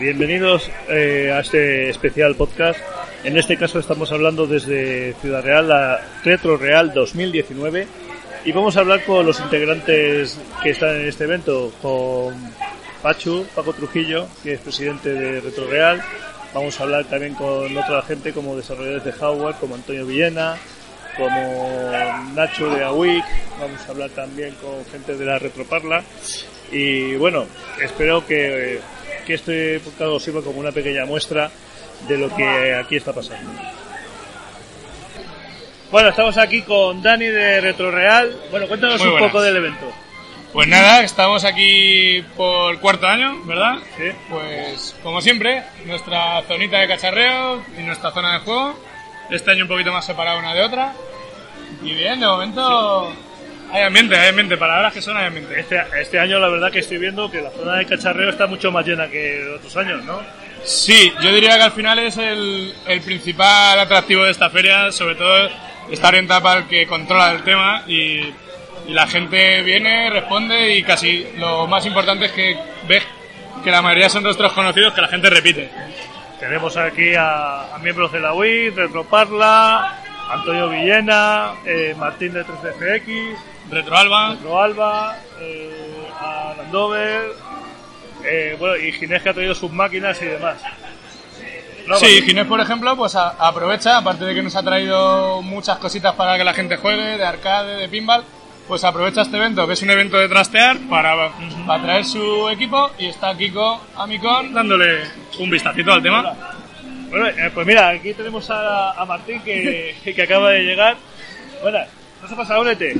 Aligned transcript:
bienvenidos 0.00 0.70
eh, 0.88 1.30
a 1.30 1.40
este 1.40 1.90
especial 1.90 2.34
podcast. 2.34 2.80
En 3.22 3.36
este 3.36 3.58
caso 3.58 3.78
estamos 3.78 4.10
hablando 4.12 4.46
desde 4.46 5.12
Ciudad 5.20 5.44
Real, 5.44 5.68
la 5.68 6.00
Retro 6.24 6.56
Real 6.56 6.94
2019, 6.94 7.86
y 8.46 8.52
vamos 8.52 8.78
a 8.78 8.80
hablar 8.80 9.04
con 9.04 9.26
los 9.26 9.38
integrantes 9.40 10.40
que 10.62 10.70
están 10.70 10.96
en 10.96 11.06
este 11.06 11.24
evento, 11.24 11.70
con 11.82 12.34
Pachu, 13.02 13.44
Paco 13.54 13.74
Trujillo, 13.74 14.26
que 14.42 14.54
es 14.54 14.60
presidente 14.60 15.12
de 15.12 15.42
Retro 15.42 15.68
Real. 15.68 16.02
Vamos 16.54 16.80
a 16.80 16.84
hablar 16.84 17.04
también 17.04 17.34
con 17.34 17.76
otra 17.76 18.00
gente 18.00 18.32
como 18.32 18.56
desarrolladores 18.56 19.04
de 19.04 19.12
hardware, 19.12 19.56
como 19.60 19.74
Antonio 19.74 20.06
Villena, 20.06 20.56
como 21.18 21.92
Nacho 22.34 22.74
de 22.74 22.82
AWIC, 22.84 23.24
vamos 23.60 23.80
a 23.86 23.90
hablar 23.90 24.08
también 24.10 24.54
con 24.62 24.82
gente 24.86 25.14
de 25.16 25.26
la 25.26 25.38
Retroparla 25.38 26.02
y 26.72 27.16
bueno, 27.16 27.46
espero 27.82 28.24
que, 28.26 28.78
que 29.30 29.34
este 29.36 29.80
podcast 29.80 30.24
sirva 30.24 30.42
como 30.42 30.58
una 30.58 30.72
pequeña 30.72 31.04
muestra 31.04 31.50
de 32.08 32.18
lo 32.18 32.34
que 32.34 32.74
aquí 32.74 32.96
está 32.96 33.12
pasando. 33.12 33.48
Bueno, 35.92 36.08
estamos 36.08 36.36
aquí 36.36 36.62
con 36.62 37.00
Dani 37.00 37.26
de 37.26 37.60
RetroReal. 37.60 38.36
Bueno, 38.50 38.66
cuéntanos 38.66 39.00
un 39.02 39.18
poco 39.18 39.40
del 39.40 39.56
evento. 39.56 39.86
Pues 40.52 40.66
nada, 40.66 41.04
estamos 41.04 41.44
aquí 41.44 42.24
por 42.36 42.80
cuarto 42.80 43.06
año, 43.06 43.44
¿verdad? 43.44 43.78
Sí. 43.96 44.10
Pues 44.28 44.96
como 45.00 45.20
siempre, 45.20 45.62
nuestra 45.84 46.42
zonita 46.42 46.78
de 46.78 46.88
cacharreo 46.88 47.62
y 47.78 47.82
nuestra 47.82 48.10
zona 48.10 48.32
de 48.32 48.40
juego. 48.40 48.74
Este 49.30 49.52
año 49.52 49.62
un 49.62 49.68
poquito 49.68 49.92
más 49.92 50.04
separada 50.04 50.40
una 50.40 50.54
de 50.54 50.62
otra. 50.62 50.92
Y 51.84 51.92
bien, 51.92 52.18
de 52.18 52.26
momento 52.26 53.12
hay 53.72 53.82
ambiente, 53.82 54.16
hay 54.16 54.28
ambiente. 54.28 54.56
Palabras 54.56 54.92
que 54.92 55.02
son 55.02 55.16
hay 55.16 55.26
ambiente. 55.26 55.58
Este, 55.58 55.80
este 56.00 56.18
año 56.18 56.38
la 56.38 56.48
verdad 56.48 56.70
que 56.70 56.80
estoy 56.80 56.98
viendo 56.98 57.30
que 57.30 57.40
la 57.40 57.50
zona 57.50 57.76
de 57.76 57.86
cacharreo 57.86 58.30
está 58.30 58.46
mucho 58.46 58.70
más 58.70 58.86
llena 58.86 59.08
que 59.08 59.54
otros 59.56 59.76
años, 59.76 60.04
¿no? 60.04 60.20
Sí, 60.64 61.12
yo 61.22 61.32
diría 61.32 61.56
que 61.56 61.62
al 61.62 61.72
final 61.72 61.98
es 61.98 62.16
el, 62.18 62.74
el 62.86 63.00
principal 63.00 63.78
atractivo 63.78 64.24
de 64.24 64.30
esta 64.30 64.50
feria, 64.50 64.92
sobre 64.92 65.14
todo 65.14 65.48
está 65.90 66.08
orientada 66.08 66.42
para 66.42 66.60
el 66.60 66.66
que 66.66 66.86
controla 66.86 67.32
el 67.32 67.42
tema 67.42 67.82
y, 67.86 68.20
y 68.86 68.92
la 68.92 69.06
gente 69.06 69.62
viene, 69.62 70.10
responde 70.10 70.74
y 70.76 70.82
casi 70.82 71.26
lo 71.38 71.66
más 71.66 71.86
importante 71.86 72.26
es 72.26 72.32
que 72.32 72.56
ves 72.86 73.02
que 73.64 73.70
la 73.70 73.82
mayoría 73.82 74.08
son 74.08 74.22
nuestros 74.22 74.52
conocidos 74.52 74.92
que 74.94 75.00
la 75.00 75.08
gente 75.08 75.30
repite. 75.30 75.70
Tenemos 76.38 76.76
aquí 76.76 77.14
a, 77.14 77.74
a 77.74 77.78
miembros 77.78 78.12
de 78.12 78.20
la 78.20 78.32
WIT, 78.32 78.74
Retroparla, 78.76 79.99
Antonio 80.30 80.68
Villena, 80.68 81.52
eh, 81.64 81.94
Martín 81.98 82.32
de 82.32 82.44
3DFX, 82.44 83.38
Retroalba, 83.70 84.34
Pedro 84.36 84.60
Alba, 84.62 85.16
eh, 85.40 86.08
a 86.20 86.54
Landover, 86.56 87.32
eh, 88.24 88.56
bueno, 88.58 88.76
y 88.76 88.92
Ginés 88.92 89.22
que 89.22 89.28
ha 89.30 89.34
traído 89.34 89.54
sus 89.54 89.70
máquinas 89.72 90.20
y 90.22 90.26
demás. 90.26 90.56
No, 91.86 91.96
Sí. 91.96 92.22
Ginés, 92.22 92.46
por 92.46 92.60
ejemplo, 92.60 92.96
pues 92.96 93.16
a- 93.16 93.30
aprovecha, 93.30 93.96
aparte 93.96 94.24
de 94.24 94.34
que 94.34 94.42
nos 94.42 94.54
ha 94.54 94.62
traído 94.62 95.42
muchas 95.42 95.78
cositas 95.78 96.14
para 96.14 96.36
que 96.36 96.44
la 96.44 96.52
gente 96.54 96.76
juegue, 96.76 97.16
de 97.18 97.24
arcade, 97.24 97.76
de 97.76 97.88
pinball, 97.88 98.22
pues 98.68 98.84
aprovecha 98.84 99.22
este 99.22 99.36
evento, 99.36 99.66
que 99.66 99.72
es 99.72 99.82
un 99.82 99.90
evento 99.90 100.16
de 100.16 100.28
trastear, 100.28 100.76
para, 100.88 101.30
para 101.66 101.82
traer 101.82 102.04
su 102.04 102.48
equipo 102.50 102.90
y 102.98 103.06
está 103.06 103.36
Kiko 103.36 103.80
Amicon 103.96 104.52
dándole 104.54 105.00
un 105.40 105.50
vistacito 105.50 105.92
al 105.92 106.02
tema. 106.02 106.32
Bueno, 107.10 107.26
eh, 107.26 107.50
pues 107.52 107.66
mira, 107.66 107.88
aquí 107.88 108.14
tenemos 108.14 108.48
a, 108.50 108.92
a 108.92 109.04
Martín 109.04 109.42
que, 109.42 109.96
que 110.14 110.22
acaba 110.22 110.50
de 110.50 110.62
llegar. 110.62 110.96
Buenas, 111.60 111.88
¿qué 112.22 112.28
se 112.28 112.34
pasa? 112.36 112.58
Únete. 112.58 112.94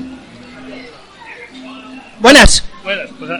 Buenas. 2.18 2.64
Buenas, 2.82 3.08
pues 3.18 3.30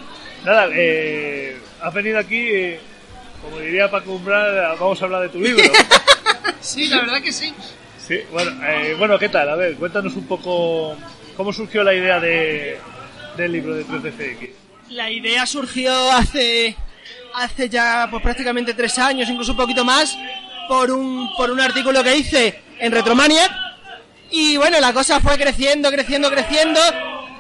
nada, 0.45 0.69
eh, 0.73 1.59
has 1.83 1.93
venido 1.93 2.19
aquí, 2.19 2.39
eh, 2.39 2.81
como 3.43 3.59
diría 3.59 3.91
Paco 3.91 4.13
Umbral, 4.13 4.77
vamos 4.79 5.01
a 5.01 5.05
hablar 5.05 5.23
de 5.23 5.29
tu 5.29 5.41
libro. 5.41 5.63
Sí, 6.61 6.89
la 6.89 7.01
verdad 7.01 7.23
que 7.23 7.33
sí. 7.33 7.55
Sí, 8.07 8.19
bueno, 8.31 8.51
eh, 8.67 8.95
bueno, 8.99 9.19
¿qué 9.19 9.31
tal? 9.31 9.49
A 9.49 9.57
ver, 9.57 9.77
cuéntanos 9.77 10.15
un 10.15 10.27
poco 10.27 10.95
cómo 11.35 11.55
surgió 11.55 11.83
la 11.83 11.95
idea 11.95 12.21
de, 12.21 12.79
del 13.39 13.53
libro 13.53 13.75
de 13.75 13.87
3DFX. 13.87 14.51
La 14.91 15.11
idea 15.11 15.47
surgió 15.47 16.13
hace 16.13 16.77
hace 17.35 17.69
ya 17.69 18.09
pues 18.11 18.23
prácticamente 18.23 18.75
tres 18.75 18.99
años, 18.99 19.29
incluso 19.29 19.53
un 19.53 19.57
poquito 19.57 19.85
más, 19.85 20.17
por 20.71 20.89
un 20.93 21.29
por 21.37 21.51
un 21.51 21.59
artículo 21.59 22.01
que 22.05 22.17
hice 22.17 22.63
en 22.79 22.93
Retromania. 22.93 23.75
Y 24.31 24.57
bueno, 24.57 24.79
la 24.79 24.93
cosa 24.93 25.19
fue 25.19 25.37
creciendo, 25.37 25.91
creciendo, 25.91 26.31
creciendo, 26.31 26.81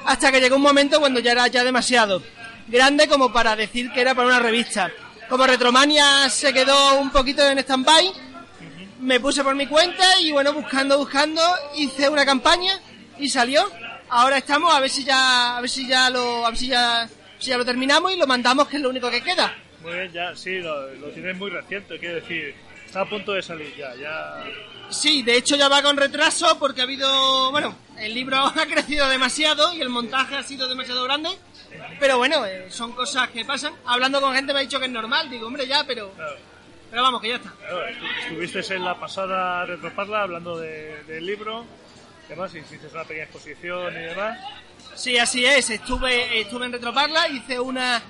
hasta 0.05 0.33
que 0.33 0.41
llegó 0.41 0.57
un 0.57 0.63
momento 0.63 0.99
cuando 0.99 1.21
ya 1.21 1.31
era 1.31 1.47
ya 1.47 1.63
demasiado 1.63 2.21
grande 2.67 3.07
como 3.07 3.33
para 3.33 3.55
decir 3.55 3.93
que 3.93 4.01
era 4.01 4.17
para 4.17 4.27
una 4.27 4.41
revista. 4.41 4.91
Como 5.29 5.47
Retromania 5.47 6.29
se 6.29 6.53
quedó 6.53 6.99
un 6.99 7.11
poquito 7.11 7.49
en 7.49 7.61
stand-by, 7.61 8.11
me 8.99 9.21
puse 9.21 9.45
por 9.45 9.55
mi 9.55 9.69
cuenta 9.69 10.19
y 10.21 10.33
bueno, 10.33 10.53
buscando, 10.53 10.99
buscando, 10.99 11.41
hice 11.77 12.09
una 12.09 12.27
campaña 12.27 12.81
y 13.17 13.29
salió. 13.29 13.65
Ahora 14.09 14.39
estamos 14.39 14.75
a 14.75 14.81
ver 14.81 14.91
si 14.91 15.05
ya, 15.05 15.57
a 15.57 15.61
ver 15.61 15.71
si 15.71 15.87
ya 15.87 16.11
lo, 16.11 16.45
a 16.45 16.51
ver 16.51 16.59
si 16.59 16.67
ya, 16.67 17.09
si 17.39 17.51
ya 17.51 17.59
lo 17.59 17.65
terminamos 17.65 18.13
y 18.13 18.17
lo 18.17 18.27
mandamos, 18.27 18.67
que 18.67 18.79
es 18.79 18.83
lo 18.83 18.91
único 18.91 19.09
que 19.09 19.23
queda. 19.23 19.55
Muy 19.85 19.93
bien, 19.93 20.13
ya, 20.13 20.35
sí, 20.35 20.59
lo, 20.59 20.93
lo 20.95 21.11
tienes 21.11 21.37
muy 21.37 21.49
reciente, 21.49 21.97
quiero 22.01 22.17
decir, 22.17 22.55
está 22.91 23.03
a 23.03 23.09
punto 23.09 23.33
de 23.33 23.41
salir 23.43 23.73
ya, 23.77 23.95
ya... 23.95 24.45
Sí, 24.91 25.23
de 25.23 25.37
hecho 25.37 25.55
ya 25.55 25.69
va 25.69 25.81
con 25.81 25.97
retraso 25.97 26.59
porque 26.59 26.81
ha 26.81 26.85
habido, 26.85 27.53
bueno, 27.53 27.77
el 27.97 28.13
libro 28.13 28.37
ha 28.57 28.67
crecido 28.67 29.09
demasiado 29.09 29.73
y 29.73 29.81
el 29.81 29.89
montaje 29.89 30.37
ha 30.37 30.43
sido 30.43 30.69
demasiado 30.69 31.05
grande. 31.05 31.31
Pero 32.01 32.19
bueno, 32.19 32.45
eh, 32.45 32.67
son 32.71 32.91
cosas 32.93 33.29
que 33.29 33.45
pasan. 33.45 33.73
Hablando 33.87 34.21
con 34.21 34.35
gente 34.35 34.53
me 34.53 34.59
ha 34.59 34.63
dicho 34.63 34.81
que 34.81 34.87
es 34.87 34.91
normal, 34.91 35.31
digo, 35.31 35.47
hombre, 35.47 35.69
ya, 35.69 35.85
pero, 35.87 36.11
Claro, 36.15 36.37
pero 36.91 37.03
vamos, 37.03 37.21
que 37.23 37.29
ya 37.29 37.37
está. 37.37 37.53
claro, 37.61 37.87
estu- 37.87 38.23
estuviste 38.25 38.75
en 38.75 38.85
la 38.85 38.99
pasada 38.99 39.65
Retroparla 39.67 40.23
hablando 40.23 40.59
de- 40.59 41.05
del 41.05 41.25
libro, 41.25 41.65
además 42.27 42.53
hiciste 42.57 42.89
una 42.93 43.05
pequeña 43.05 43.25
exposición 43.27 43.95
y 43.95 44.01
demás. 44.03 44.39
Sí, 44.97 45.17
así 45.17 45.45
es. 45.47 45.71
Estuve, 45.71 46.41
estuve 46.41 46.67
en 46.67 46.73
Retroparla, 46.73 47.29
hice 47.29 47.61
una, 47.61 48.03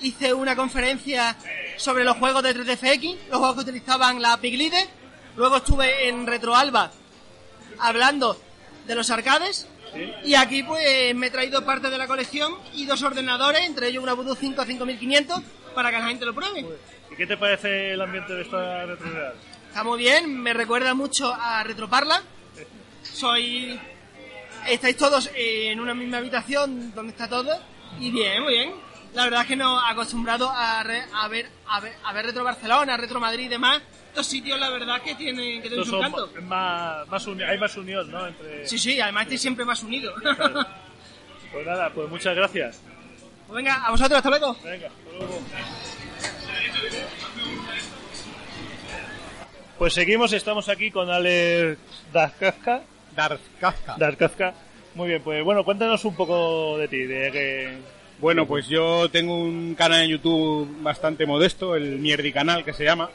hice 0.00 0.32
una 0.32 0.56
conferencia 0.56 1.36
sobre 1.76 2.04
los 2.04 2.16
juegos 2.16 2.42
de 2.42 2.54
3DFX, 2.54 3.16
los 3.30 3.38
juegos 3.38 3.54
que 3.54 3.60
utilizaban 3.62 4.20
la 4.20 4.36
Big 4.36 4.56
Leader. 4.56 4.86
Luego 5.36 5.56
estuve 5.56 6.08
en 6.08 6.26
Retroalba 6.26 6.90
hablando 7.78 8.40
de 8.86 8.94
los 8.94 9.10
arcades. 9.10 9.68
Y 10.24 10.34
aquí 10.34 10.64
pues 10.64 11.14
me 11.14 11.28
he 11.28 11.30
traído 11.30 11.64
parte 11.64 11.88
de 11.88 11.98
la 11.98 12.08
colección 12.08 12.52
y 12.72 12.84
dos 12.84 13.02
ordenadores, 13.02 13.60
entre 13.62 13.88
ellos 13.88 14.02
una 14.02 14.14
Voodoo 14.14 14.34
5 14.34 14.64
5500, 14.64 15.40
para 15.74 15.90
que 15.90 15.98
la 15.98 16.08
gente 16.08 16.24
lo 16.24 16.34
pruebe. 16.34 16.66
¿Y 17.12 17.16
qué 17.16 17.26
te 17.26 17.36
parece 17.36 17.92
el 17.92 18.00
ambiente 18.00 18.32
de 18.32 18.42
esta 18.42 18.86
Retro 18.86 19.08
Real? 19.12 19.34
Está 19.68 19.84
muy 19.84 19.98
bien, 19.98 20.36
me 20.40 20.52
recuerda 20.52 20.94
mucho 20.94 21.32
a 21.32 21.62
Retroparla. 21.62 22.22
Soy. 23.02 23.78
Estáis 24.66 24.96
todos 24.96 25.30
en 25.34 25.78
una 25.78 25.94
misma 25.94 26.18
habitación 26.18 26.92
donde 26.94 27.12
está 27.12 27.28
todo. 27.28 27.56
Y 28.00 28.10
bien, 28.10 28.42
muy 28.42 28.54
bien. 28.54 28.72
La 29.14 29.24
verdad 29.24 29.42
es 29.42 29.46
que 29.46 29.56
no 29.56 29.78
acostumbrado 29.80 30.50
a, 30.50 30.82
re- 30.82 31.04
a 31.14 31.28
ver 31.28 31.46
a 31.68 31.80
ver 31.80 31.92
a 32.04 32.12
ver 32.12 32.26
Retro 32.26 32.42
Barcelona, 32.44 32.96
Retro 32.96 33.20
Madrid 33.20 33.44
y 33.44 33.48
demás. 33.48 33.80
Estos 34.08 34.26
sitios, 34.26 34.58
la 34.60 34.70
verdad, 34.70 35.00
que 35.02 35.14
tienen, 35.16 35.60
que 35.62 35.68
tienen 35.68 35.84
su 35.84 35.90
son 35.92 36.00
encanto. 36.04 36.30
más, 36.42 37.06
más 37.08 37.26
uni- 37.26 37.42
hay 37.42 37.58
más 37.58 37.76
unión, 37.76 38.10
¿no? 38.10 38.26
Entre... 38.26 38.66
Sí, 38.66 38.78
sí, 38.78 39.00
además 39.00 39.22
estoy 39.24 39.38
siempre 39.38 39.64
más 39.64 39.82
unido. 39.82 40.12
Pues 41.52 41.66
nada, 41.66 41.90
pues 41.90 42.08
muchas 42.08 42.34
gracias. 42.34 42.80
Pues 43.46 43.56
venga, 43.56 43.74
a 43.84 43.90
vosotros, 43.90 44.16
hasta 44.16 44.30
luego. 44.30 44.56
Venga, 44.62 44.86
hasta 44.88 45.18
luego. 45.18 45.40
Pues 49.78 49.94
seguimos, 49.94 50.32
estamos 50.32 50.68
aquí 50.68 50.90
con 50.90 51.10
Alex 51.10 51.78
Darkazka. 52.12 52.82
Darth 53.14 53.40
Kafka. 53.60 53.94
Darkazka. 53.98 54.54
Muy 54.94 55.08
bien, 55.08 55.22
pues 55.22 55.42
bueno, 55.44 55.64
cuéntanos 55.64 56.04
un 56.04 56.14
poco 56.16 56.78
de 56.78 56.88
ti, 56.88 56.98
de 56.98 57.30
que... 57.32 57.78
Bueno, 58.20 58.46
pues 58.46 58.68
yo 58.68 59.08
tengo 59.10 59.36
un 59.36 59.74
canal 59.74 60.02
en 60.02 60.10
YouTube 60.10 60.68
bastante 60.82 61.26
modesto, 61.26 61.74
el 61.74 61.98
Mierdi 61.98 62.32
Canal 62.32 62.64
que 62.64 62.72
se 62.72 62.84
llama, 62.84 63.10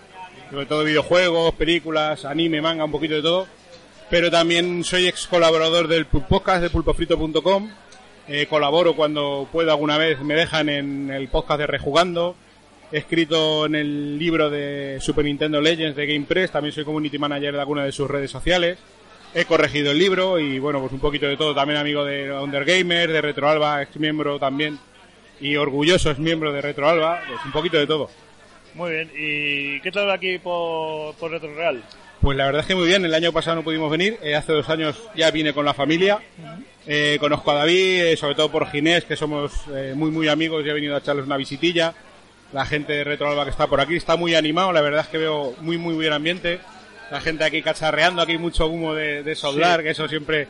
sobre 0.52 0.66
todo 0.66 0.84
videojuegos, 0.84 1.56
películas, 1.56 2.26
anime, 2.26 2.62
manga, 2.62 2.84
un 2.84 2.92
poquito 2.92 3.16
de 3.16 3.22
todo. 3.22 3.48
Pero 4.10 4.30
también 4.30 4.84
soy 4.84 5.08
ex 5.08 5.28
colaborador 5.28 5.88
del 5.88 6.06
podcast 6.06 6.62
de 6.62 6.70
pulpofrito.com. 6.70 7.70
Eh, 8.28 8.48
colaboro 8.48 8.96
cuando 8.96 9.48
puedo 9.52 9.72
alguna 9.72 9.98
vez, 9.98 10.20
me 10.22 10.34
dejan 10.34 10.70
en 10.70 11.12
el 11.12 11.28
podcast 11.30 11.60
de 11.60 11.68
Rejugando. 11.68 12.36
He 12.92 12.98
escrito 12.98 13.68
en 13.68 13.76
el 13.76 14.18
libro 14.18 14.50
de 14.50 14.98
Super 15.00 15.26
Nintendo 15.26 15.62
Legends 15.62 15.96
de 15.96 16.08
Game 16.08 16.26
Press, 16.26 16.52
también 16.52 16.74
soy 16.74 16.84
community 16.84 17.20
manager 17.20 17.54
de 17.54 17.60
alguna 17.60 17.86
de 17.86 17.92
sus 17.92 18.10
redes 18.10 18.32
sociales. 18.32 18.80
He 19.34 19.46
corregido 19.46 19.92
el 19.92 20.00
libro 20.00 20.40
y 20.40 20.58
bueno, 20.58 20.80
pues 20.80 20.92
un 20.92 21.00
poquito 21.00 21.28
de 21.28 21.38
todo. 21.38 21.54
También 21.54 21.80
amigo 21.80 22.04
de 22.04 22.32
Undergamer, 22.32 23.12
de 23.12 23.22
Retroalba, 23.22 23.84
ex 23.84 23.96
miembro 23.98 24.40
también. 24.40 24.80
Y 25.42 25.56
orgulloso 25.56 26.12
es 26.12 26.20
miembro 26.20 26.52
de 26.52 26.62
Retroalba, 26.62 27.22
pues 27.28 27.40
un 27.46 27.52
poquito 27.52 27.78
de 27.78 27.88
todo. 27.88 28.10
Muy 28.74 28.92
bien, 28.92 29.12
¿y 29.16 29.80
qué 29.82 29.92
tal 29.92 30.12
aquí 30.12 30.38
por, 30.38 31.16
por 31.16 31.32
Retro 31.32 31.54
Real? 31.56 31.82
Pues 32.22 32.38
la 32.38 32.46
verdad 32.46 32.62
es 32.62 32.68
que 32.68 32.76
muy 32.76 32.88
bien, 32.88 33.06
el 33.06 33.14
año 33.14 33.32
pasado 33.32 33.56
no 33.56 33.64
pudimos 33.64 33.90
venir, 33.90 34.20
eh, 34.22 34.36
hace 34.36 34.52
dos 34.52 34.68
años 34.70 35.02
ya 35.16 35.32
vine 35.32 35.54
con 35.54 35.64
la 35.66 35.74
familia. 35.74 36.20
Eh, 36.86 37.18
conozco 37.20 37.52
a 37.52 37.56
David, 37.56 38.02
eh, 38.02 38.18
sobre 38.18 38.36
todo 38.36 38.52
por 38.52 38.70
Ginés, 38.70 39.06
que 39.06 39.16
somos 39.16 39.54
eh, 39.74 39.94
muy 39.96 40.12
muy 40.12 40.28
amigos 40.28 40.66
y 40.66 40.70
he 40.70 40.74
venido 40.74 40.96
a 40.96 41.00
echarles 41.00 41.26
una 41.26 41.38
visitilla. 41.38 41.94
la 42.52 42.66
gente 42.66 42.94
de 42.94 43.04
Retroalba 43.04 43.44
que 43.46 43.52
está 43.52 43.68
por 43.68 43.80
aquí. 43.80 43.96
Está 43.96 44.16
muy 44.16 44.36
animado, 44.36 44.72
la 44.72 44.82
verdad 44.82 45.02
es 45.02 45.08
que 45.08 45.18
veo 45.18 45.56
muy, 45.62 45.78
muy 45.78 45.94
buen 45.94 46.12
ambiente. 46.14 46.60
La 47.12 47.22
gente 47.22 47.44
aquí 47.44 47.62
cacharreando, 47.62 48.22
aquí 48.22 48.38
mucho 48.38 48.68
humo 48.68 48.94
de, 48.94 49.24
de 49.24 49.36
soldar, 49.36 49.82
que 49.82 49.92
eso 49.92 50.08
siempre 50.08 50.48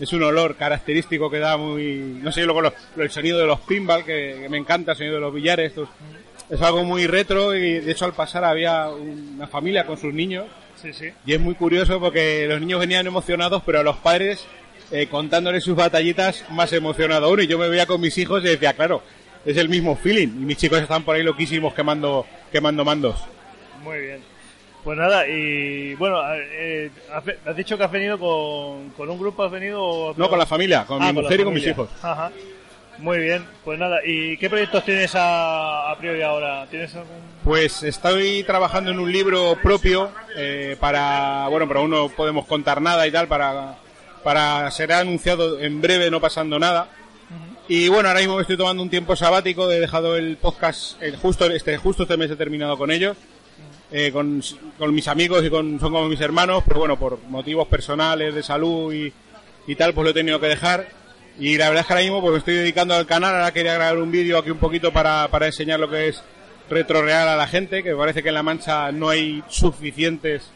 es 0.00 0.12
un 0.12 0.22
olor 0.22 0.56
característico 0.56 1.30
que 1.30 1.38
da 1.38 1.56
muy... 1.56 2.18
No 2.22 2.32
sé, 2.32 2.42
luego 2.44 2.60
lo- 2.62 2.74
el 2.96 3.10
sonido 3.10 3.38
de 3.38 3.46
los 3.46 3.60
pinball, 3.60 4.04
que, 4.04 4.38
que 4.42 4.48
me 4.48 4.58
encanta, 4.58 4.92
el 4.92 4.98
sonido 4.98 5.14
de 5.16 5.20
los 5.20 5.34
billares. 5.34 5.68
estos- 5.70 5.88
es 6.50 6.60
algo 6.60 6.84
muy 6.84 7.06
retro 7.06 7.54
y 7.54 7.80
de 7.80 7.90
hecho 7.92 8.04
al 8.04 8.12
pasar 8.12 8.44
había 8.44 8.88
una 8.88 9.46
familia 9.46 9.86
con 9.86 9.96
sus 9.96 10.12
niños 10.12 10.46
Sí, 10.80 10.92
sí. 10.92 11.10
y 11.24 11.32
es 11.32 11.40
muy 11.40 11.54
curioso 11.54 11.98
porque 12.00 12.46
los 12.48 12.60
niños 12.60 12.80
venían 12.80 13.06
emocionados, 13.06 13.62
pero 13.64 13.80
a 13.80 13.82
los 13.82 13.96
padres, 13.98 14.44
eh, 14.90 15.06
contándoles 15.06 15.64
sus 15.64 15.76
batallitas, 15.76 16.44
más 16.50 16.72
emocionado 16.72 17.26
aún. 17.26 17.40
Y 17.40 17.46
yo 17.46 17.58
me 17.58 17.68
veía 17.68 17.86
con 17.86 18.00
mis 18.00 18.18
hijos 18.18 18.42
y 18.44 18.48
decía, 18.48 18.74
claro, 18.74 19.02
es 19.46 19.56
el 19.56 19.68
mismo 19.68 19.96
feeling. 19.96 20.28
Y 20.28 20.44
mis 20.44 20.56
chicos 20.58 20.80
están 20.82 21.04
por 21.04 21.16
ahí 21.16 21.22
loquísimos 21.22 21.72
quemando, 21.72 22.26
quemando 22.50 22.84
mandos. 22.84 23.16
Muy 23.82 23.98
bien. 24.00 24.20
Pues 24.84 24.98
nada, 24.98 25.28
y 25.28 25.94
bueno, 25.94 26.20
eh, 26.34 26.90
has 27.46 27.56
dicho 27.56 27.78
que 27.78 27.84
has 27.84 27.92
venido 27.92 28.18
con, 28.18 28.90
con 28.90 29.08
un 29.08 29.18
grupo, 29.18 29.44
has 29.44 29.52
venido... 29.52 30.12
No, 30.16 30.28
con 30.28 30.38
la 30.38 30.46
familia, 30.46 30.84
con 30.84 31.00
Ah, 31.00 31.12
mi 31.12 31.22
mujer 31.22 31.40
y 31.40 31.44
con 31.44 31.54
mis 31.54 31.66
hijos. 31.66 31.88
Ajá. 32.02 32.32
Muy 32.98 33.18
bien, 33.20 33.44
pues 33.64 33.78
nada, 33.78 33.98
¿y 34.04 34.36
qué 34.36 34.50
proyectos 34.50 34.84
tienes 34.84 35.14
a, 35.14 35.90
a 35.90 35.96
priori 35.98 36.22
ahora? 36.22 36.66
¿Tienes 36.68 36.94
algún...? 36.94 37.16
Pues 37.44 37.82
estoy 37.84 38.42
trabajando 38.44 38.90
en 38.90 38.98
un 38.98 39.10
libro 39.10 39.56
propio 39.62 40.10
eh, 40.36 40.76
para, 40.80 41.46
bueno, 41.48 41.66
pero 41.68 41.80
aún 41.80 41.90
no 41.90 42.08
podemos 42.08 42.44
contar 42.46 42.82
nada 42.82 43.06
y 43.06 43.12
tal, 43.12 43.28
para, 43.28 43.76
para 44.24 44.70
ser 44.72 44.92
anunciado 44.92 45.60
en 45.60 45.80
breve, 45.80 46.10
no 46.10 46.20
pasando 46.20 46.58
nada. 46.58 46.88
Y 47.68 47.88
bueno, 47.88 48.08
ahora 48.08 48.20
mismo 48.20 48.34
me 48.36 48.42
estoy 48.42 48.56
tomando 48.56 48.82
un 48.82 48.90
tiempo 48.90 49.14
sabático, 49.16 49.70
he 49.70 49.78
dejado 49.80 50.16
el 50.16 50.36
podcast, 50.36 51.00
eh, 51.02 51.14
justo 51.20 51.46
este 51.46 51.76
justo 51.78 52.02
este 52.02 52.16
mes 52.16 52.30
he 52.32 52.36
terminado 52.36 52.76
con 52.76 52.90
ellos, 52.90 53.16
eh, 53.92 54.10
con, 54.10 54.42
con 54.78 54.94
mis 54.94 55.06
amigos 55.08 55.44
y 55.44 55.50
con, 55.50 55.78
son 55.78 55.92
como 55.92 56.08
mis 56.08 56.20
hermanos, 56.20 56.64
pero 56.66 56.80
bueno, 56.80 56.98
por 56.98 57.18
motivos 57.28 57.68
personales, 57.68 58.34
de 58.34 58.42
salud 58.42 58.92
y, 58.92 59.12
y 59.66 59.74
tal, 59.76 59.92
pues 59.92 60.04
lo 60.04 60.10
he 60.10 60.14
tenido 60.14 60.40
que 60.40 60.46
dejar. 60.46 60.88
Y 61.38 61.56
la 61.56 61.68
verdad 61.68 61.82
es 61.82 61.86
que 61.86 61.92
ahora 61.92 62.02
mismo 62.02 62.20
pues 62.20 62.32
me 62.32 62.38
estoy 62.38 62.54
dedicando 62.54 62.94
al 62.94 63.06
canal, 63.06 63.34
ahora 63.34 63.52
quería 63.52 63.74
grabar 63.74 63.98
un 63.98 64.10
vídeo 64.10 64.38
aquí 64.38 64.50
un 64.50 64.58
poquito 64.58 64.92
para, 64.92 65.28
para 65.28 65.46
enseñar 65.46 65.80
lo 65.80 65.88
que 65.88 66.08
es 66.08 66.22
retro 66.68 67.02
real 67.02 67.28
a 67.28 67.36
la 67.36 67.46
gente, 67.46 67.82
que 67.82 67.90
me 67.90 67.96
parece 67.96 68.22
que 68.22 68.28
en 68.28 68.34
La 68.34 68.42
Mancha 68.42 68.92
no 68.92 69.08
hay 69.08 69.42
suficientes 69.48 70.50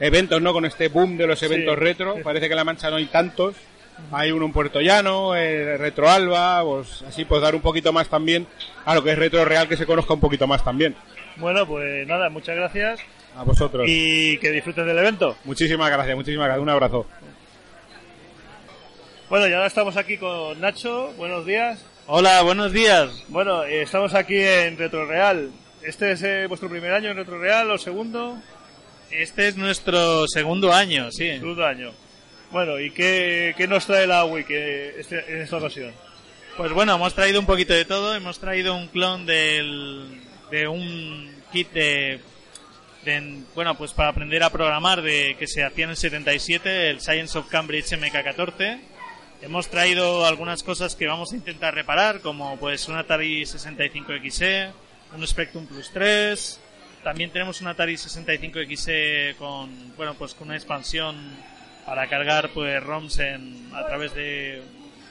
eventos, 0.00 0.40
¿no? 0.42 0.52
Con 0.52 0.64
este 0.64 0.88
boom 0.88 1.16
de 1.16 1.26
los 1.26 1.42
eventos 1.42 1.78
retro, 1.78 2.16
parece 2.22 2.46
que 2.46 2.52
en 2.52 2.56
La 2.56 2.64
Mancha 2.64 2.90
no 2.90 2.96
hay 2.96 3.06
tantos. 3.06 3.54
Hay 4.10 4.32
uno 4.32 4.46
en 4.46 4.52
Puerto 4.52 4.80
Llano, 4.80 5.36
eh, 5.36 5.76
Retro 5.76 6.10
Alba, 6.10 6.64
pues 6.64 7.02
así 7.02 7.24
pues 7.24 7.40
dar 7.40 7.54
un 7.54 7.60
poquito 7.60 7.92
más 7.92 8.08
también 8.08 8.44
a 8.84 8.92
lo 8.92 9.04
que 9.04 9.12
es 9.12 9.18
retro 9.18 9.44
real, 9.44 9.68
que 9.68 9.76
se 9.76 9.86
conozca 9.86 10.14
un 10.14 10.20
poquito 10.20 10.48
más 10.48 10.64
también. 10.64 10.96
Bueno, 11.36 11.66
pues 11.66 12.06
nada, 12.06 12.28
muchas 12.30 12.56
gracias 12.56 13.00
A 13.36 13.42
vosotros. 13.42 13.84
y 13.88 14.38
que 14.38 14.50
disfrutes 14.50 14.86
del 14.86 14.98
evento. 14.98 15.36
Muchísimas 15.44 15.90
gracias, 15.90 16.16
muchísimas 16.16 16.46
gracias. 16.46 16.62
Un 16.62 16.70
abrazo. 16.70 17.06
Bueno, 19.28 19.48
y 19.48 19.52
ahora 19.52 19.66
estamos 19.66 19.96
aquí 19.96 20.16
con 20.16 20.60
Nacho, 20.60 21.12
buenos 21.16 21.44
días. 21.46 21.84
Hola, 22.06 22.42
buenos 22.42 22.72
días. 22.72 23.24
Bueno, 23.28 23.64
eh, 23.64 23.82
estamos 23.82 24.14
aquí 24.14 24.36
en 24.36 24.76
Retro 24.76 25.06
Real. 25.06 25.50
¿Este 25.82 26.12
es 26.12 26.22
eh, 26.22 26.46
vuestro 26.46 26.68
primer 26.68 26.92
año 26.92 27.10
en 27.10 27.16
Retro 27.16 27.38
Real 27.38 27.70
o 27.70 27.78
segundo? 27.78 28.38
Este 29.10 29.48
es 29.48 29.56
nuestro 29.56 30.26
segundo 30.28 30.72
año, 30.72 31.10
sí. 31.10 31.30
Segundo 31.32 31.64
año. 31.66 31.92
Bueno, 32.52 32.78
¿y 32.78 32.90
qué, 32.90 33.54
qué 33.56 33.66
nos 33.66 33.86
trae 33.86 34.06
la 34.06 34.24
Wiki 34.24 34.54
este, 34.54 35.24
en 35.32 35.42
esta 35.42 35.56
ocasión? 35.56 35.92
Pues 36.56 36.72
bueno, 36.72 36.94
hemos 36.94 37.14
traído 37.14 37.40
un 37.40 37.46
poquito 37.46 37.72
de 37.72 37.84
todo. 37.84 38.14
Hemos 38.14 38.38
traído 38.38 38.76
un 38.76 38.88
clon 38.88 39.26
del, 39.26 40.20
de 40.50 40.68
un 40.68 41.34
kit 41.52 41.70
de, 41.72 42.20
bueno, 43.54 43.76
pues 43.76 43.92
para 43.92 44.08
aprender 44.08 44.42
a 44.42 44.50
programar 44.50 45.02
de 45.02 45.36
que 45.38 45.46
se 45.46 45.62
hacía 45.64 45.84
en 45.84 45.90
el 45.90 45.96
77, 45.96 46.90
el 46.90 47.00
Science 47.00 47.38
of 47.38 47.48
Cambridge 47.48 47.92
MK14. 47.92 48.80
Hemos 49.42 49.68
traído 49.68 50.24
algunas 50.24 50.62
cosas 50.62 50.94
que 50.94 51.06
vamos 51.06 51.32
a 51.32 51.36
intentar 51.36 51.74
reparar, 51.74 52.20
como 52.20 52.56
pues 52.58 52.88
un 52.88 52.96
Atari 52.96 53.42
65XE, 53.42 54.72
un 55.14 55.26
Spectrum 55.26 55.66
Plus 55.66 55.90
3. 55.92 56.60
También 57.02 57.30
tenemos 57.30 57.60
un 57.60 57.66
Atari 57.66 57.94
65XE 57.94 59.36
con, 59.36 59.94
bueno, 59.96 60.14
pues 60.14 60.32
con 60.32 60.48
una 60.48 60.56
expansión 60.56 61.16
para 61.84 62.08
cargar 62.08 62.50
pues 62.54 62.82
ROMs 62.82 63.18
en, 63.18 63.70
a 63.74 63.84
través 63.84 64.14
de 64.14 64.62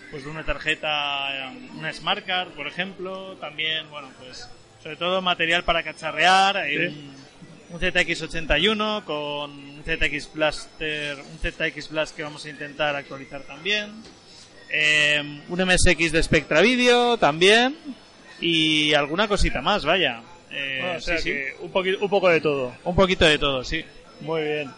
pues 0.10 0.26
de 0.26 0.30
una 0.30 0.44
tarjeta, 0.44 1.52
eh, 1.52 1.70
una 1.78 1.92
Smart 1.92 2.24
Card, 2.26 2.50
por 2.50 2.68
ejemplo, 2.68 3.36
también, 3.38 3.90
bueno, 3.90 4.10
pues 4.20 4.48
sobre 4.84 4.98
todo 4.98 5.22
material 5.22 5.64
para 5.64 5.82
cacharrear, 5.82 6.66
Sí. 6.68 6.76
un, 6.78 7.14
un 7.72 7.80
ZX81 7.80 9.04
con 9.06 9.52
un 9.52 9.84
ZX 9.86 10.34
Blaster, 10.34 11.18
un 11.20 11.40
ZX 11.40 11.90
Blast 11.90 12.16
que 12.16 12.24
vamos 12.24 12.46
a 12.46 12.50
intentar 12.50 12.96
actualizar 12.96 13.42
también, 13.44 13.92
eh, 14.70 15.22
un 15.48 15.60
MSX 15.66 16.12
de 16.12 16.22
Spectra 16.22 16.62
Video 16.62 17.18
también 17.18 17.76
y 18.42 18.94
alguna 18.94 19.28
cosita 19.28 19.62
más, 19.62 19.86
vaya. 19.86 20.22
Eh, 20.52 20.80
Bueno, 20.82 20.98
o 20.98 21.02
sea 21.02 21.18
sí, 21.18 21.24
sí. 21.24 21.30
que 21.30 21.56
un, 21.62 21.72
poqui- 21.72 21.98
un 22.00 22.10
poco 22.10 22.30
de 22.30 22.42
todo. 22.42 22.76
Un 22.84 22.96
poquito 22.96 23.26
de 23.26 23.38
todo, 23.40 23.64
sí. 23.64 23.84
Muy 24.22 24.44
bien. 24.44 24.72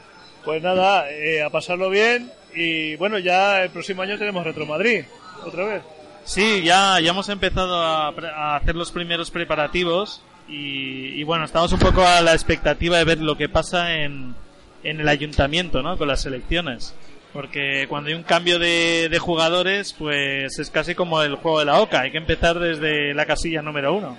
Pues 0.46 0.62
nada, 0.62 1.10
eh, 1.12 1.42
a 1.42 1.50
pasarlo 1.50 1.90
bien 1.90 2.32
y 2.54 2.96
bueno, 2.98 3.18
ya 3.20 3.64
el 3.64 3.72
próximo 3.72 4.04
año 4.04 4.18
tenemos 4.18 4.46
Retro 4.46 4.66
Madrid, 4.66 5.04
otra 5.44 5.66
vez. 5.66 5.82
Sí, 6.26 6.64
ya, 6.64 7.00
ya 7.00 7.12
hemos 7.12 7.30
empezado 7.30 7.82
a, 7.82 8.08
a 8.10 8.56
hacer 8.58 8.76
los 8.76 8.92
primeros 8.92 9.32
preparativos 9.32 10.22
y, 10.48 11.20
y 11.20 11.24
bueno, 11.24 11.46
estamos 11.46 11.72
un 11.72 11.80
poco 11.80 12.06
a 12.06 12.22
la 12.22 12.34
expectativa 12.34 12.98
de 12.98 13.04
ver 13.04 13.22
lo 13.22 13.38
que 13.38 13.48
pasa 13.48 13.94
en, 13.94 14.36
en 14.84 15.00
el 15.00 15.08
ayuntamiento, 15.08 15.82
¿no? 15.82 15.98
Con 15.98 16.08
las 16.08 16.26
elecciones. 16.26 16.96
Porque 17.34 17.86
cuando 17.90 18.10
hay 18.10 18.16
un 18.16 18.24
cambio 18.24 18.60
de, 18.60 19.10
de 19.10 19.20
jugadores, 19.20 19.94
pues 19.94 20.58
es 20.58 20.70
casi 20.70 20.96
como 20.96 21.22
el 21.22 21.36
juego 21.36 21.60
de 21.60 21.66
la 21.66 21.82
OCA, 21.82 22.02
hay 22.02 22.12
que 22.12 22.18
empezar 22.18 22.60
desde 22.60 23.14
la 23.14 23.26
casilla 23.26 23.62
número 23.62 23.94
uno. 23.94 24.18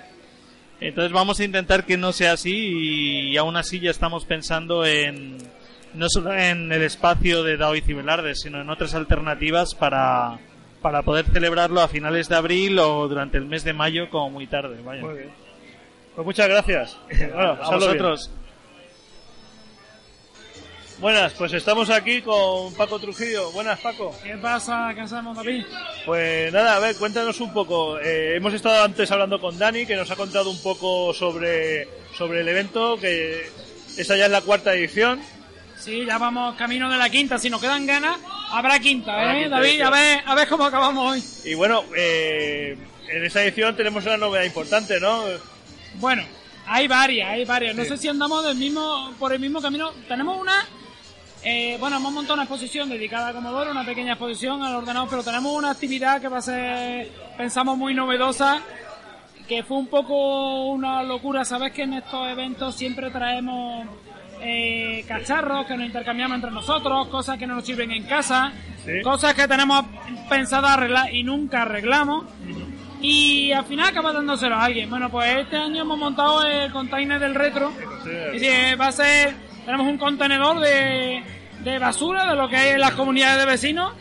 Entonces 0.79 1.11
vamos 1.11 1.39
a 1.39 1.43
intentar 1.43 1.85
que 1.85 1.97
no 1.97 2.13
sea 2.13 2.33
así 2.33 3.31
y, 3.31 3.37
aún 3.37 3.57
así 3.57 3.79
ya 3.79 3.89
estamos 3.89 4.25
pensando 4.25 4.85
en 4.85 5.37
no 5.95 6.07
solo 6.09 6.31
en 6.33 6.71
el 6.71 6.83
espacio 6.83 7.43
de 7.43 7.57
Dao 7.57 7.75
y 7.75 7.81
Cibelarde, 7.81 8.35
sino 8.35 8.61
en 8.61 8.69
otras 8.69 8.93
alternativas 8.93 9.73
para, 9.73 10.37
para 10.81 11.01
poder 11.01 11.25
celebrarlo 11.25 11.81
a 11.81 11.87
finales 11.87 12.29
de 12.29 12.35
abril 12.35 12.79
o 12.79 13.07
durante 13.07 13.37
el 13.37 13.45
mes 13.45 13.63
de 13.63 13.73
mayo 13.73 14.09
como 14.09 14.29
muy 14.29 14.47
tarde. 14.47 14.81
Vaya. 14.83 15.01
Muy 15.01 15.15
bien. 15.15 15.31
Pues 16.15 16.25
muchas 16.25 16.47
gracias. 16.49 16.97
Bueno, 17.09 17.51
a 17.51 17.59
pasadlo 17.59 17.79
bien. 17.79 18.03
vosotros. 18.03 18.31
Buenas, 20.99 21.33
pues 21.33 21.53
estamos 21.53 21.91
aquí 21.91 22.23
con 22.23 22.73
Paco 22.73 22.97
Trujillo. 22.97 23.51
Buenas, 23.51 23.79
Paco. 23.79 24.15
¿Qué 24.23 24.35
pasa? 24.37 24.91
¿Qué 24.95 25.01
hacemos, 25.01 25.37
David? 25.37 25.63
Pues 26.07 26.51
nada, 26.51 26.75
a 26.75 26.79
ver, 26.79 26.95
cuéntanos 26.95 27.39
un 27.39 27.53
poco. 27.53 27.99
Eh, 27.99 28.35
hemos 28.35 28.51
estado 28.55 28.83
antes 28.83 29.11
hablando 29.11 29.39
con 29.39 29.59
Dani, 29.59 29.85
que 29.85 29.95
nos 29.95 30.09
ha 30.09 30.15
contado 30.15 30.49
un 30.49 30.59
poco 30.63 31.13
sobre, 31.13 31.87
sobre 32.17 32.41
el 32.41 32.47
evento, 32.47 32.97
que 32.99 33.47
esta 33.95 34.17
ya 34.17 34.25
es 34.25 34.31
la 34.31 34.41
cuarta 34.41 34.73
edición. 34.73 35.21
Sí, 35.79 36.05
ya 36.05 36.17
vamos 36.17 36.55
camino 36.55 36.89
de 36.89 36.97
la 36.97 37.09
quinta. 37.09 37.37
Si 37.37 37.49
nos 37.49 37.61
quedan 37.61 37.85
ganas, 37.85 38.17
habrá 38.51 38.79
quinta, 38.79 39.11
¿eh, 39.31 39.43
quinta 39.43 39.57
David? 39.57 39.81
A 39.81 39.89
ver, 39.89 40.23
a 40.25 40.35
ver 40.35 40.47
cómo 40.47 40.65
acabamos 40.65 41.11
hoy. 41.11 41.51
Y 41.51 41.55
bueno, 41.55 41.83
eh, 41.95 42.77
en 43.09 43.25
esta 43.25 43.43
edición 43.43 43.75
tenemos 43.75 44.03
una 44.05 44.17
novedad 44.17 44.43
importante, 44.43 44.99
¿no? 44.99 45.23
Bueno, 45.95 46.23
hay 46.65 46.87
varias, 46.87 47.29
hay 47.29 47.45
varias. 47.45 47.75
No 47.75 47.85
sé 47.85 47.97
si 47.97 48.07
andamos 48.07 48.43
del 48.43 48.57
mismo, 48.57 49.13
por 49.19 49.31
el 49.33 49.39
mismo 49.39 49.61
camino. 49.61 49.91
Tenemos 50.07 50.39
una, 50.39 50.65
eh, 51.43 51.77
bueno, 51.79 51.97
hemos 51.97 52.11
montado 52.11 52.33
una 52.33 52.43
exposición 52.43 52.89
dedicada 52.89 53.29
a 53.29 53.33
Commodore, 53.33 53.71
una 53.71 53.85
pequeña 53.85 54.13
exposición 54.13 54.63
al 54.63 54.75
ordenador, 54.75 55.09
pero 55.09 55.23
tenemos 55.23 55.53
una 55.53 55.71
actividad 55.71 56.19
que 56.19 56.27
va 56.27 56.39
a 56.39 56.41
ser, 56.41 57.11
pensamos, 57.37 57.77
muy 57.77 57.93
novedosa, 57.93 58.61
que 59.47 59.63
fue 59.63 59.77
un 59.77 59.87
poco 59.87 60.65
una 60.65 61.03
locura. 61.03 61.45
Sabes 61.45 61.71
que 61.71 61.83
en 61.83 61.93
estos 61.93 62.27
eventos 62.27 62.75
siempre 62.75 63.09
traemos 63.11 63.87
eh, 64.41 65.03
cacharros 65.07 65.65
que 65.65 65.75
nos 65.77 65.85
intercambiamos 65.85 66.35
entre 66.35 66.51
nosotros, 66.51 67.07
cosas 67.07 67.37
que 67.37 67.47
no 67.47 67.55
nos 67.55 67.65
sirven 67.65 67.91
en 67.91 68.03
casa, 68.03 68.51
Sí. 68.85 69.01
cosas 69.03 69.33
que 69.33 69.47
tenemos 69.47 69.85
pensadas 70.29 70.71
arreglar 70.71 71.13
y 71.13 71.23
nunca 71.23 71.63
arreglamos. 71.63 72.25
Y 73.01 73.51
al 73.51 73.65
final 73.65 73.89
acaba 73.89 74.11
dándoselo 74.13 74.55
a 74.55 74.63
alguien. 74.65 74.89
Bueno, 74.89 75.09
pues 75.09 75.37
este 75.39 75.57
año 75.57 75.81
hemos 75.83 75.97
montado 75.99 76.43
el 76.43 76.71
container 76.71 77.19
del 77.19 77.35
retro. 77.35 77.71
Y 78.33 78.39
sí, 78.39 78.47
va 78.79 78.87
a 78.87 78.91
ser, 78.91 79.35
tenemos 79.65 79.85
un 79.87 79.97
contenedor 79.97 80.59
de, 80.59 81.21
de 81.63 81.79
basura, 81.79 82.25
de 82.29 82.35
lo 82.35 82.47
que 82.49 82.55
hay 82.57 82.69
en 82.69 82.79
las 82.79 82.91
comunidades 82.93 83.39
de 83.39 83.45
vecinos. 83.45 83.93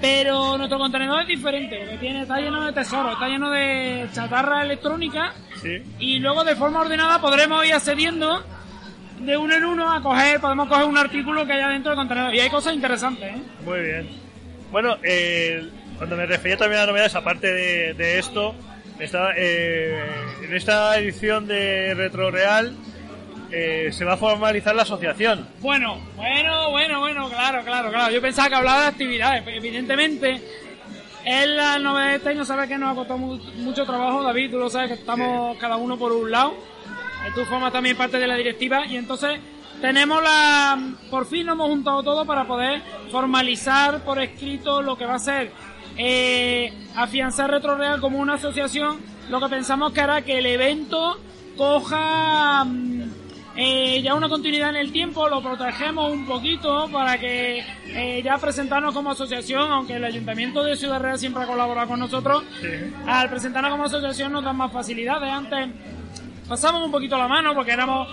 Pero 0.00 0.56
nuestro 0.56 0.78
contenedor 0.78 1.22
es 1.22 1.28
diferente, 1.28 1.76
porque 1.80 1.98
tiene, 1.98 2.22
está 2.22 2.38
lleno 2.40 2.64
de 2.64 2.72
tesoros, 2.72 3.12
está 3.12 3.28
lleno 3.28 3.50
de 3.50 4.08
chatarra 4.14 4.62
electrónica. 4.62 5.34
Sí. 5.60 5.82
Y 5.98 6.18
luego 6.20 6.42
de 6.44 6.56
forma 6.56 6.80
ordenada 6.80 7.20
podremos 7.20 7.64
ir 7.66 7.74
accediendo 7.74 8.42
de 9.20 9.36
uno 9.36 9.54
en 9.54 9.64
uno 9.64 9.92
a 9.92 10.02
coger, 10.02 10.40
podemos 10.40 10.68
coger 10.68 10.84
un 10.86 10.98
artículo 10.98 11.46
que 11.46 11.52
haya 11.52 11.68
dentro 11.68 11.90
del 11.90 11.96
contenedor. 11.98 12.34
Y 12.34 12.40
hay 12.40 12.50
cosas 12.50 12.74
interesantes, 12.74 13.36
¿eh? 13.36 13.42
Muy 13.64 13.80
bien. 13.80 14.08
Bueno, 14.70 14.96
eh, 15.02 15.68
cuando 15.98 16.16
me 16.16 16.26
refería 16.26 16.56
también 16.56 16.82
a 16.82 16.86
novedades, 16.86 17.14
aparte 17.14 17.52
de, 17.52 17.94
de 17.94 18.18
esto, 18.18 18.54
Está, 18.98 19.30
eh, 19.34 19.98
en 20.42 20.54
esta 20.54 20.98
edición 20.98 21.46
de 21.46 21.94
Retro 21.94 22.30
Real 22.30 22.76
eh, 23.50 23.88
se 23.92 24.04
va 24.04 24.12
a 24.12 24.16
formalizar 24.18 24.74
la 24.76 24.82
asociación. 24.82 25.48
Bueno, 25.60 25.98
bueno, 26.16 26.70
bueno, 26.70 27.00
bueno, 27.00 27.30
claro, 27.30 27.64
claro, 27.64 27.88
claro. 27.90 28.12
Yo 28.12 28.20
pensaba 28.20 28.50
que 28.50 28.54
hablaba 28.56 28.82
de 28.82 28.86
actividades, 28.88 29.42
evidentemente. 29.46 30.42
Es 31.24 31.46
la 31.48 31.78
novedad 31.78 32.10
de 32.10 32.16
este 32.16 32.28
año, 32.28 32.44
sabes 32.44 32.68
que 32.68 32.76
nos 32.76 32.92
ha 32.92 32.94
costado 32.94 33.18
mu- 33.18 33.36
mucho 33.56 33.86
trabajo, 33.86 34.22
David, 34.22 34.50
tú 34.50 34.58
lo 34.58 34.68
sabes 34.68 34.88
que 34.88 34.94
estamos 34.94 35.56
cada 35.56 35.76
uno 35.76 35.96
por 35.98 36.12
un 36.12 36.30
lado. 36.30 36.54
Tú 37.34 37.44
formas 37.44 37.72
también 37.72 37.96
parte 37.96 38.18
de 38.18 38.26
la 38.26 38.34
directiva 38.34 38.86
y 38.86 38.96
entonces 38.96 39.38
tenemos 39.80 40.22
la... 40.22 40.78
Por 41.10 41.26
fin 41.26 41.46
nos 41.46 41.54
hemos 41.54 41.68
juntado 41.68 42.02
todos 42.02 42.26
para 42.26 42.46
poder 42.46 42.82
formalizar 43.10 44.02
por 44.04 44.20
escrito 44.20 44.82
lo 44.82 44.96
que 44.96 45.06
va 45.06 45.14
a 45.14 45.18
ser 45.18 45.52
eh, 45.96 46.72
afianzar 46.96 47.50
Retro 47.50 47.76
Real 47.76 48.00
como 48.00 48.18
una 48.18 48.34
asociación. 48.34 48.98
Lo 49.28 49.40
que 49.40 49.48
pensamos 49.48 49.92
que 49.92 50.00
hará 50.00 50.22
que 50.22 50.38
el 50.38 50.46
evento 50.46 51.18
coja 51.56 52.64
mm, 52.64 53.02
eh, 53.56 54.00
ya 54.02 54.14
una 54.14 54.28
continuidad 54.28 54.70
en 54.70 54.76
el 54.76 54.92
tiempo, 54.92 55.28
lo 55.28 55.42
protegemos 55.42 56.10
un 56.10 56.26
poquito 56.26 56.88
para 56.90 57.18
que 57.18 57.64
eh, 57.86 58.22
ya 58.24 58.38
presentarnos 58.38 58.94
como 58.94 59.10
asociación, 59.10 59.70
aunque 59.70 59.96
el 59.96 60.04
Ayuntamiento 60.04 60.62
de 60.62 60.76
Ciudad 60.76 61.00
Real 61.00 61.18
siempre 61.18 61.42
ha 61.42 61.46
colaborado 61.46 61.88
con 61.88 62.00
nosotros, 62.00 62.44
al 63.06 63.28
presentarnos 63.28 63.72
como 63.72 63.84
asociación 63.84 64.32
nos 64.32 64.44
dan 64.44 64.56
más 64.56 64.72
facilidades. 64.72 65.30
Antes 65.30 65.68
pasamos 66.50 66.84
un 66.84 66.90
poquito 66.90 67.16
la 67.16 67.28
mano 67.28 67.54
porque 67.54 67.70
éramos 67.70 68.08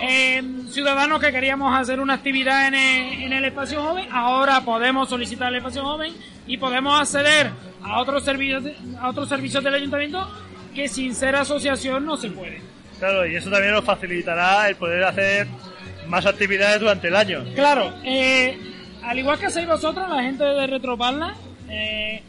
eh, 0.00 0.40
ciudadanos 0.70 1.20
que 1.20 1.32
queríamos 1.32 1.76
hacer 1.76 1.98
una 1.98 2.14
actividad 2.14 2.68
en 2.68 2.74
el, 2.74 3.22
en 3.24 3.32
el 3.32 3.44
espacio 3.46 3.82
joven, 3.82 4.06
ahora 4.12 4.60
podemos 4.60 5.08
solicitar 5.08 5.48
el 5.48 5.56
espacio 5.56 5.82
joven 5.82 6.14
y 6.46 6.56
podemos 6.56 7.00
acceder 7.00 7.50
a 7.82 8.00
otros 8.00 8.24
servicios, 8.24 8.62
a 9.00 9.08
otros 9.08 9.28
servicios 9.28 9.64
del 9.64 9.74
ayuntamiento 9.74 10.24
que 10.72 10.86
sin 10.86 11.16
ser 11.16 11.34
asociación 11.34 12.06
no 12.06 12.16
se 12.16 12.30
puede. 12.30 12.62
Claro, 13.00 13.26
y 13.26 13.34
eso 13.34 13.50
también 13.50 13.72
nos 13.72 13.84
facilitará 13.84 14.68
el 14.68 14.76
poder 14.76 15.02
hacer 15.02 15.48
más 16.06 16.24
actividades 16.26 16.78
durante 16.78 17.08
el 17.08 17.16
año. 17.16 17.44
Claro, 17.56 17.92
eh, 18.04 18.56
al 19.02 19.18
igual 19.18 19.36
que 19.40 19.46
hacéis 19.46 19.66
vosotros, 19.66 20.08
la 20.08 20.22
gente 20.22 20.44
de 20.44 20.66
Retroparla, 20.68 21.34
eh, 21.68 22.22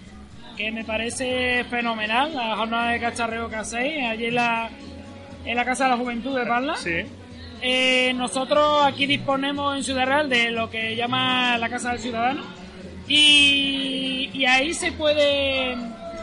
que 0.57 0.71
me 0.71 0.83
parece 0.83 1.63
fenomenal, 1.65 2.33
la 2.33 2.55
jornada 2.55 2.91
de 2.91 2.99
cacharreo 2.99 3.47
que 3.47 3.57
hacéis 3.57 4.05
allí 4.05 4.31
la, 4.31 4.71
en 5.45 5.55
la 5.55 5.65
Casa 5.65 5.85
de 5.85 5.91
la 5.91 5.97
Juventud 5.97 6.37
de 6.37 6.45
Parla. 6.45 6.75
Sí. 6.75 7.03
Eh, 7.61 8.13
nosotros 8.15 8.85
aquí 8.85 9.05
disponemos 9.07 9.75
en 9.75 9.83
Ciudad 9.83 10.05
Real 10.05 10.29
de 10.29 10.51
lo 10.51 10.69
que 10.69 10.95
llama 10.95 11.57
la 11.57 11.69
Casa 11.69 11.91
del 11.91 11.99
Ciudadano 11.99 12.43
y, 13.07 14.29
y 14.33 14.45
ahí 14.45 14.73
se 14.73 14.91
puede 14.91 15.75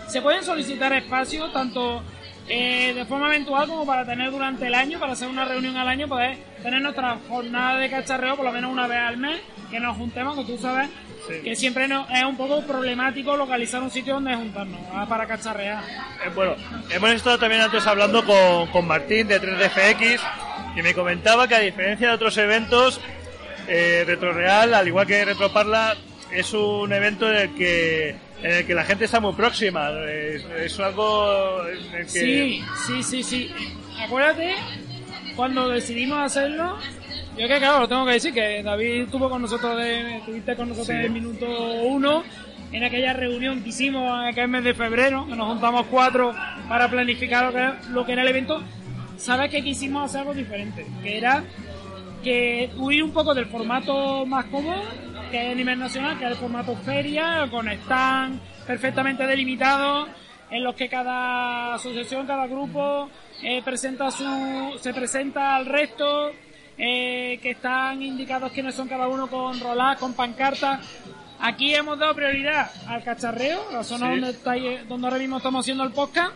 se 0.08 0.20
pueden 0.20 0.44
solicitar 0.44 0.92
espacios 0.92 1.52
tanto 1.52 2.02
eh, 2.48 2.92
de 2.94 3.04
forma 3.06 3.28
eventual 3.28 3.68
como 3.68 3.86
para 3.86 4.04
tener 4.04 4.30
durante 4.30 4.66
el 4.66 4.74
año, 4.74 4.98
para 4.98 5.12
hacer 5.12 5.28
una 5.28 5.44
reunión 5.44 5.76
al 5.76 5.88
año, 5.88 6.08
poder 6.08 6.36
tener 6.62 6.82
nuestra 6.82 7.18
jornada 7.28 7.78
de 7.78 7.88
cacharreo 7.88 8.36
por 8.36 8.44
lo 8.44 8.52
menos 8.52 8.70
una 8.70 8.86
vez 8.86 8.98
al 8.98 9.16
mes, 9.16 9.40
que 9.70 9.80
nos 9.80 9.96
juntemos, 9.96 10.36
que 10.36 10.44
tú 10.44 10.58
sabes 10.58 10.90
Sí. 11.28 11.34
que 11.44 11.54
siempre 11.54 11.86
no- 11.86 12.06
es 12.10 12.24
un 12.24 12.36
poco 12.36 12.62
problemático 12.62 13.36
localizar 13.36 13.80
un 13.82 13.90
sitio 13.90 14.14
donde 14.14 14.34
juntarnos 14.34 14.80
ah, 14.92 15.06
para 15.08 15.26
cacharrear. 15.26 15.82
Eh, 16.24 16.30
bueno, 16.34 16.56
hemos 16.90 17.10
estado 17.12 17.38
también 17.38 17.60
antes 17.62 17.86
hablando 17.86 18.24
con, 18.24 18.66
con 18.68 18.86
Martín 18.86 19.28
de 19.28 19.40
3DFX 19.40 20.20
y 20.76 20.82
me 20.82 20.94
comentaba 20.94 21.46
que 21.46 21.54
a 21.54 21.60
diferencia 21.60 22.08
de 22.08 22.14
otros 22.14 22.36
eventos, 22.38 23.00
eh, 23.68 24.02
RetroReal, 24.06 24.74
al 24.74 24.88
igual 24.88 25.06
que 25.06 25.24
RetroParla, 25.24 25.94
es 26.32 26.52
un 26.54 26.92
evento 26.92 27.30
en 27.30 27.36
el 27.36 27.54
que 27.54 28.16
en 28.42 28.50
el 28.50 28.66
que 28.66 28.74
la 28.74 28.82
gente 28.84 29.04
está 29.04 29.20
muy 29.20 29.34
próxima. 29.34 29.90
Es, 30.10 30.44
es 30.44 30.80
algo 30.80 31.64
en 31.68 31.94
el 31.94 32.06
que... 32.06 32.08
Sí, 32.08 32.64
sí, 32.88 33.02
sí, 33.04 33.22
sí. 33.22 33.50
Acuérdate, 34.04 34.56
cuando 35.36 35.68
decidimos 35.68 36.18
hacerlo, 36.18 36.76
yo 37.36 37.48
que 37.48 37.58
claro, 37.58 37.80
lo 37.80 37.88
tengo 37.88 38.04
que 38.06 38.12
decir, 38.12 38.32
que 38.32 38.62
David 38.62 39.02
estuvo 39.02 39.28
con 39.28 39.42
nosotros, 39.42 39.76
de, 39.76 40.18
estuviste 40.18 40.56
con 40.56 40.68
nosotros 40.68 40.90
en 40.90 41.00
el 41.02 41.10
minuto 41.10 41.46
uno, 41.84 42.22
en 42.72 42.84
aquella 42.84 43.12
reunión 43.12 43.62
que 43.62 43.70
hicimos 43.70 44.04
en 44.20 44.28
aquel 44.28 44.48
mes 44.48 44.64
de 44.64 44.74
febrero, 44.74 45.26
que 45.26 45.36
nos 45.36 45.48
juntamos 45.48 45.86
cuatro 45.90 46.34
para 46.68 46.88
planificar 46.88 47.46
lo 47.46 47.52
que, 47.52 47.90
lo 47.90 48.06
que 48.06 48.12
era 48.12 48.22
el 48.22 48.28
evento, 48.28 48.62
sabes 49.16 49.50
que 49.50 49.62
quisimos 49.62 50.04
hacer 50.04 50.20
algo 50.20 50.34
diferente, 50.34 50.86
que 51.02 51.18
era 51.18 51.44
que 52.22 52.70
huir 52.76 53.02
un 53.02 53.12
poco 53.12 53.34
del 53.34 53.46
formato 53.46 54.24
más 54.26 54.44
cómodo 54.46 54.82
que 55.30 55.38
hay 55.38 55.52
a 55.52 55.54
nivel 55.54 55.78
nacional, 55.78 56.18
que 56.18 56.24
es 56.24 56.30
el 56.32 56.36
formato 56.36 56.76
feria, 56.76 57.48
con 57.50 57.66
stand 57.68 58.40
perfectamente 58.66 59.26
delimitados, 59.26 60.08
en 60.50 60.62
los 60.62 60.74
que 60.74 60.88
cada 60.88 61.74
asociación, 61.74 62.26
cada 62.26 62.46
grupo 62.46 63.08
eh, 63.42 63.62
presenta 63.64 64.10
su, 64.10 64.78
se 64.78 64.92
presenta 64.92 65.56
al 65.56 65.66
resto, 65.66 66.30
eh, 66.78 67.38
que 67.42 67.50
están 67.50 68.02
indicados 68.02 68.52
quiénes 68.52 68.74
son 68.74 68.88
cada 68.88 69.08
uno 69.08 69.28
con 69.28 69.58
rolas, 69.60 69.98
con 69.98 70.14
pancartas. 70.14 70.80
Aquí 71.40 71.74
hemos 71.74 71.98
dado 71.98 72.14
prioridad 72.14 72.70
al 72.86 73.02
cacharreo, 73.02 73.60
la 73.72 73.82
zona 73.82 74.06
Sí. 74.06 74.20
donde, 74.20 74.30
estáis- 74.30 74.86
donde 74.88 75.06
ahora 75.08 75.18
mismo 75.18 75.36
estamos 75.38 75.64
haciendo 75.64 75.82
el 75.84 75.92
podcast, 75.92 76.32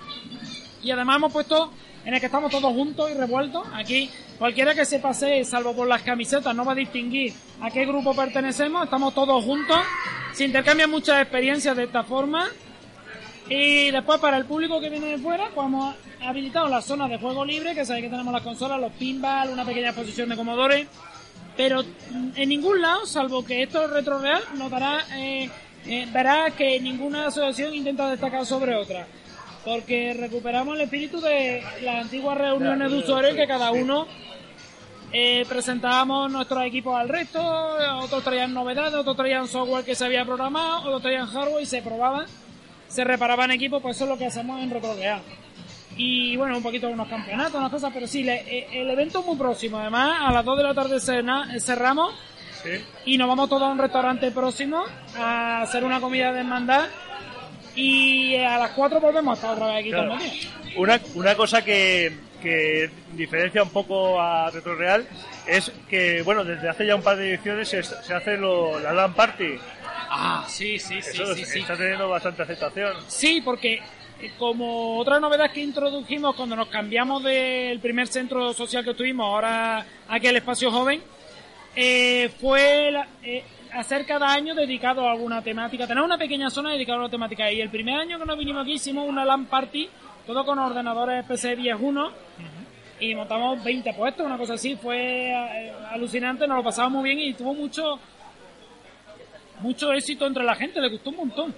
y 0.82 0.90
además 0.90 1.16
hemos 1.16 1.32
puesto 1.32 1.72
en 2.04 2.14
el 2.14 2.20
que 2.20 2.26
estamos 2.26 2.50
todos 2.50 2.72
juntos 2.72 3.10
y 3.10 3.14
revueltos. 3.14 3.66
Aquí 3.74 4.10
cualquiera 4.38 4.74
que 4.74 4.84
se 4.84 4.98
pase, 4.98 5.44
salvo 5.44 5.74
por 5.74 5.88
las 5.88 6.02
camisetas, 6.02 6.54
no 6.54 6.64
va 6.64 6.72
a 6.72 6.76
distinguir 6.76 7.32
a 7.60 7.70
qué 7.70 7.84
grupo 7.86 8.14
pertenecemos. 8.14 8.84
Estamos 8.84 9.14
todos 9.14 9.44
juntos. 9.44 9.78
Se 10.32 10.44
intercambian 10.44 10.90
muchas 10.90 11.20
experiencias 11.22 11.76
de 11.76 11.84
esta 11.84 12.04
forma. 12.04 12.46
Y 13.48 13.90
después 13.92 14.18
para 14.20 14.36
el 14.38 14.44
público 14.44 14.80
que 14.80 14.90
viene 14.90 15.06
de 15.06 15.18
fuera, 15.18 15.50
pues 15.54 15.66
hemos 15.66 15.94
habilitado 16.20 16.68
la 16.68 16.82
zona 16.82 17.06
de 17.06 17.18
juego 17.18 17.44
libre, 17.44 17.74
que 17.74 17.84
sabéis 17.84 18.06
que 18.06 18.10
tenemos 18.10 18.32
las 18.32 18.42
consolas, 18.42 18.80
los 18.80 18.92
pinball, 18.92 19.50
una 19.50 19.64
pequeña 19.64 19.88
exposición 19.88 20.28
de 20.28 20.36
Commodore. 20.36 20.86
Pero 21.56 21.82
mm, 21.82 22.30
en 22.34 22.48
ningún 22.48 22.80
lado, 22.82 23.06
salvo 23.06 23.44
que 23.44 23.62
esto 23.62 23.84
es 23.84 23.90
retro 23.90 24.18
real, 24.18 24.42
notará, 24.54 25.04
eh, 25.16 25.48
eh, 25.86 26.08
verá 26.12 26.50
que 26.50 26.80
ninguna 26.80 27.28
asociación 27.28 27.74
intenta 27.74 28.10
destacar 28.10 28.44
sobre 28.44 28.74
otra. 28.74 29.06
Porque 29.64 30.14
recuperamos 30.14 30.74
el 30.76 30.82
espíritu 30.82 31.20
de 31.20 31.62
las 31.82 32.04
antiguas 32.04 32.36
reuniones 32.38 32.90
de 32.90 32.98
usuarios 32.98 33.36
que 33.36 33.46
cada 33.46 33.70
uno 33.70 34.06
eh, 35.12 35.44
presentábamos 35.48 36.30
nuestros 36.30 36.64
equipos 36.64 36.96
al 36.96 37.08
resto, 37.08 37.40
otros 38.00 38.22
traían 38.22 38.52
novedades, 38.52 38.94
otros 38.94 39.16
traían 39.16 39.48
software 39.48 39.84
que 39.84 39.94
se 39.94 40.04
había 40.04 40.24
programado, 40.24 40.80
otros 40.80 41.02
traían 41.02 41.26
hardware 41.26 41.62
y 41.62 41.66
se 41.66 41.82
probaban, 41.82 42.26
se 42.96 43.04
reparaban 43.04 43.50
equipos, 43.50 43.80
pues 43.82 43.94
eso 43.96 44.04
es 44.06 44.10
lo 44.10 44.18
que 44.18 44.26
hacemos 44.26 44.60
en 44.62 44.70
RetroGear. 44.70 45.20
Y 45.98 46.36
bueno, 46.36 46.56
un 46.56 46.62
poquito 46.62 46.86
de 46.88 46.92
unos 46.94 47.08
campeonatos, 47.08 47.54
unas 47.54 47.70
cosas, 47.70 47.90
pero 47.94 48.06
sí, 48.06 48.22
le- 48.22 48.34
eh, 48.58 48.68
el 48.72 48.90
evento 48.90 49.20
es 49.20 49.26
muy 49.26 49.36
próximo. 49.36 49.78
Además, 49.78 50.18
a 50.20 50.32
las 50.32 50.44
2 50.44 50.56
de 50.58 50.62
la 50.64 50.74
tarde 50.74 50.98
cena- 51.00 51.54
eh, 51.54 51.60
cerramos 51.60 52.14
Sí. 52.62 52.70
y 53.04 53.16
nos 53.18 53.28
vamos 53.28 53.48
todos 53.48 53.62
a 53.62 53.66
un 53.66 53.78
restaurante 53.78 54.30
próximo 54.30 54.82
a 55.16 55.62
hacer 55.62 55.84
una 55.84 56.00
comida 56.00 56.32
de 56.32 56.40
hermandad. 56.40 56.86
Y 57.74 58.34
a 58.36 58.58
las 58.58 58.70
4 58.70 59.00
volvemos 59.00 59.32
a 59.32 59.34
estar 59.40 59.54
otra 59.54 59.66
vez 59.68 59.76
aquí 59.80 59.90
Claro. 59.90 60.16
día. 60.16 60.30
Una, 60.76 61.00
una 61.14 61.34
cosa 61.34 61.62
que, 61.64 62.12
que 62.42 62.90
diferencia 63.14 63.62
un 63.62 63.70
poco 63.70 64.20
a 64.20 64.50
RetroReal 64.50 65.06
es 65.46 65.70
que, 65.88 66.22
bueno, 66.22 66.44
desde 66.44 66.68
hace 66.68 66.86
ya 66.86 66.94
un 66.96 67.02
par 67.02 67.16
de 67.16 67.34
ediciones 67.34 67.68
se, 67.68 67.82
se 67.82 68.14
hace 68.14 68.36
lo, 68.36 68.78
la 68.80 68.92
LAN 68.92 69.14
Party. 69.14 69.56
Ah, 70.08 70.44
sí, 70.48 70.78
sí, 70.78 70.98
Eso 70.98 71.32
está 71.32 71.76
teniendo 71.76 72.08
bastante 72.08 72.42
aceptación. 72.42 72.94
Sí, 73.08 73.40
porque 73.44 73.74
eh, 74.20 74.32
como 74.38 74.98
otra 74.98 75.18
novedad 75.20 75.50
que 75.50 75.60
introdujimos 75.60 76.34
cuando 76.36 76.56
nos 76.56 76.68
cambiamos 76.68 77.22
del 77.22 77.78
primer 77.80 78.06
centro 78.08 78.52
social 78.52 78.84
que 78.84 78.94
tuvimos, 78.94 79.26
ahora 79.26 79.84
aquí 80.08 80.26
al 80.26 80.36
espacio 80.36 80.70
joven, 80.70 81.02
eh, 81.74 82.30
fue 82.40 82.90
la- 82.90 83.08
eh, 83.22 83.44
hacer 83.72 84.06
cada 84.06 84.32
año 84.32 84.54
dedicado 84.54 85.06
a 85.06 85.12
alguna 85.12 85.42
temática, 85.42 85.86
tener 85.86 86.02
una 86.02 86.16
pequeña 86.16 86.48
zona 86.50 86.70
dedicada 86.72 86.96
a 86.98 87.00
una 87.02 87.10
temática. 87.10 87.50
Y 87.52 87.60
el 87.60 87.68
primer 87.68 87.96
año 88.00 88.18
que 88.18 88.24
nos 88.24 88.38
vinimos 88.38 88.62
aquí 88.62 88.74
hicimos 88.74 89.06
una 89.08 89.24
LAN 89.24 89.46
party, 89.46 89.88
todo 90.26 90.44
con 90.44 90.58
ordenadores 90.58 91.24
PC 91.26 91.56
10.1 91.58 92.10
y 92.98 93.14
montamos 93.14 93.62
20 93.62 93.92
puestos, 93.92 94.24
una 94.24 94.38
cosa 94.38 94.54
así. 94.54 94.76
Fue 94.76 95.28
eh, 95.30 95.72
alucinante, 95.90 96.46
nos 96.46 96.56
lo 96.58 96.64
pasamos 96.64 96.92
muy 96.92 97.04
bien 97.14 97.18
y 97.28 97.34
tuvo 97.34 97.52
mucho 97.52 97.98
mucho 99.60 99.92
éxito 99.92 100.26
entre 100.26 100.44
la 100.44 100.54
gente, 100.54 100.80
le 100.80 100.88
gustó 100.88 101.10
un 101.10 101.16
montón. 101.16 101.54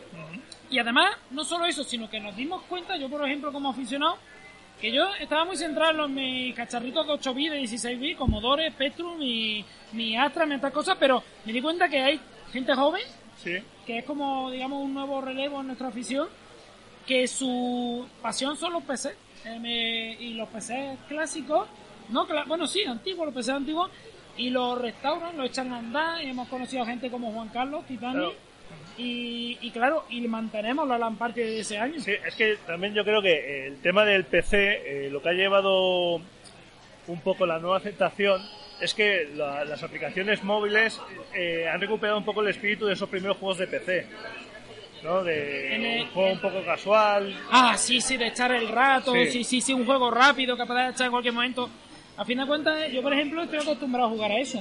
Y 0.71 0.79
además, 0.79 1.17
no 1.31 1.45
solo 1.45 1.65
eso, 1.67 1.83
sino 1.85 2.09
que 2.11 2.21
nos 2.21 2.37
dimos 2.37 2.63
cuenta, 2.65 2.97
yo 2.97 3.09
por 3.09 3.25
ejemplo 3.27 3.53
como 3.53 3.71
aficionado, 3.71 4.19
que 4.81 4.93
yo 4.93 5.09
estaba 5.19 5.45
muy 5.45 5.57
centrado 5.57 6.05
en 6.05 6.15
mis 6.15 6.55
cacharritos 6.55 7.07
de 7.07 7.13
8 7.15 7.35
bits, 7.35 7.51
de 7.53 7.57
16 7.59 7.99
bits, 7.99 8.19
Commodore, 8.19 8.71
Spectrum, 8.71 9.19
mi, 9.19 9.65
mi 9.93 10.17
Astra, 10.17 10.47
mi 10.47 10.55
otras 10.55 10.73
cosas, 10.73 10.97
pero 11.01 11.23
me 11.45 11.53
di 11.53 11.61
cuenta 11.61 11.89
que 11.89 12.01
hay 12.01 12.21
gente 12.53 12.75
joven, 12.75 13.03
Sí. 13.43 13.57
que 13.87 13.99
es 13.99 14.05
como, 14.05 14.51
digamos, 14.51 14.83
un 14.85 14.93
nuevo 14.95 15.21
relevo 15.21 15.61
en 15.61 15.69
nuestra 15.69 15.89
afición, 15.89 16.29
que 17.07 17.27
su 17.27 18.07
pasión 18.23 18.57
son 18.57 18.73
los 18.75 18.83
PC. 18.85 19.15
eh, 19.45 19.59
me- 19.61 20.15
y 20.21 20.35
los 20.35 20.49
PC 20.49 20.99
clásicos, 21.09 21.69
no, 22.11 22.27
bueno, 22.47 22.67
sí, 22.67 22.83
antiguos, 22.85 23.27
los 23.27 23.35
PC 23.35 23.53
antiguos, 23.53 23.89
y 24.39 24.51
los 24.51 24.81
restauran, 24.81 25.37
los 25.37 25.47
echan 25.51 25.73
a 25.73 25.79
andar, 25.79 26.23
y 26.25 26.31
hemos 26.31 26.49
conocido 26.49 26.83
a 26.83 26.87
gente 26.87 27.11
como 27.11 27.31
Juan 27.33 27.49
Carlos, 27.49 27.85
Titani, 27.87 28.15
Claro. 28.15 28.35
Y, 28.99 29.57
y 29.63 29.71
claro, 29.71 30.05
y 30.11 30.21
mantenemos 30.23 30.87
la 30.89 30.99
LAN 30.99 31.17
Party 31.17 31.41
de 31.41 31.61
ese 31.61 31.79
año. 31.79 32.01
Sí, 32.01 32.13
es 32.27 32.35
que 32.35 32.57
también 32.67 32.95
yo 32.95 33.05
creo 33.05 33.23
que 33.23 33.67
el 33.69 33.77
tema 33.81 34.05
del 34.05 34.25
PC, 34.25 35.07
eh, 35.07 35.11
lo 35.11 35.23
que 35.23 35.29
ha 35.29 35.33
llevado 35.33 36.17
un 36.17 37.21
poco 37.23 37.47
la 37.47 37.59
nueva 37.61 37.77
aceptación 37.77 38.43
es 38.81 38.95
que 38.95 39.31
la- 39.37 39.65
las 39.65 39.83
aplicaciones 39.85 40.43
móviles 40.43 41.01
eh, 41.35 41.69
han 41.73 41.81
recuperado 41.81 42.19
un 42.19 42.25
poco 42.25 42.41
el 42.43 42.49
espíritu 42.49 42.87
de 42.87 42.95
esos 42.95 43.09
primeros 43.09 43.37
juegos 43.37 43.59
de 43.59 43.67
PC. 43.69 44.07
¿No? 45.05 45.23
De 45.23 45.77
el- 45.77 46.03
un 46.03 46.09
juego 46.11 46.33
un 46.33 46.41
poco 46.41 46.65
casual. 46.65 47.33
Ah, 47.53 47.77
sí, 47.79 48.01
sí, 48.01 48.17
de 48.17 48.27
echar 48.27 48.51
el 48.51 48.67
rato, 48.69 49.13
Sí. 49.15 49.27
sí, 49.31 49.45
sí, 49.45 49.61
sí, 49.61 49.73
un 49.73 49.87
juego 49.87 50.11
rápido 50.11 50.57
que 50.57 50.67
puedas 50.67 50.93
echar 50.93 51.07
en 51.07 51.13
cualquier 51.13 51.35
momento. 51.35 51.71
A 52.19 52.25
fin 52.25 52.37
de 52.39 52.47
cuentas, 52.47 52.91
yo 52.91 53.01
por 53.01 53.13
ejemplo 53.13 53.43
estoy 53.43 53.61
acostumbrado 53.61 54.09
a 54.09 54.11
jugar 54.11 54.33
a 54.33 54.39
eso. 54.41 54.61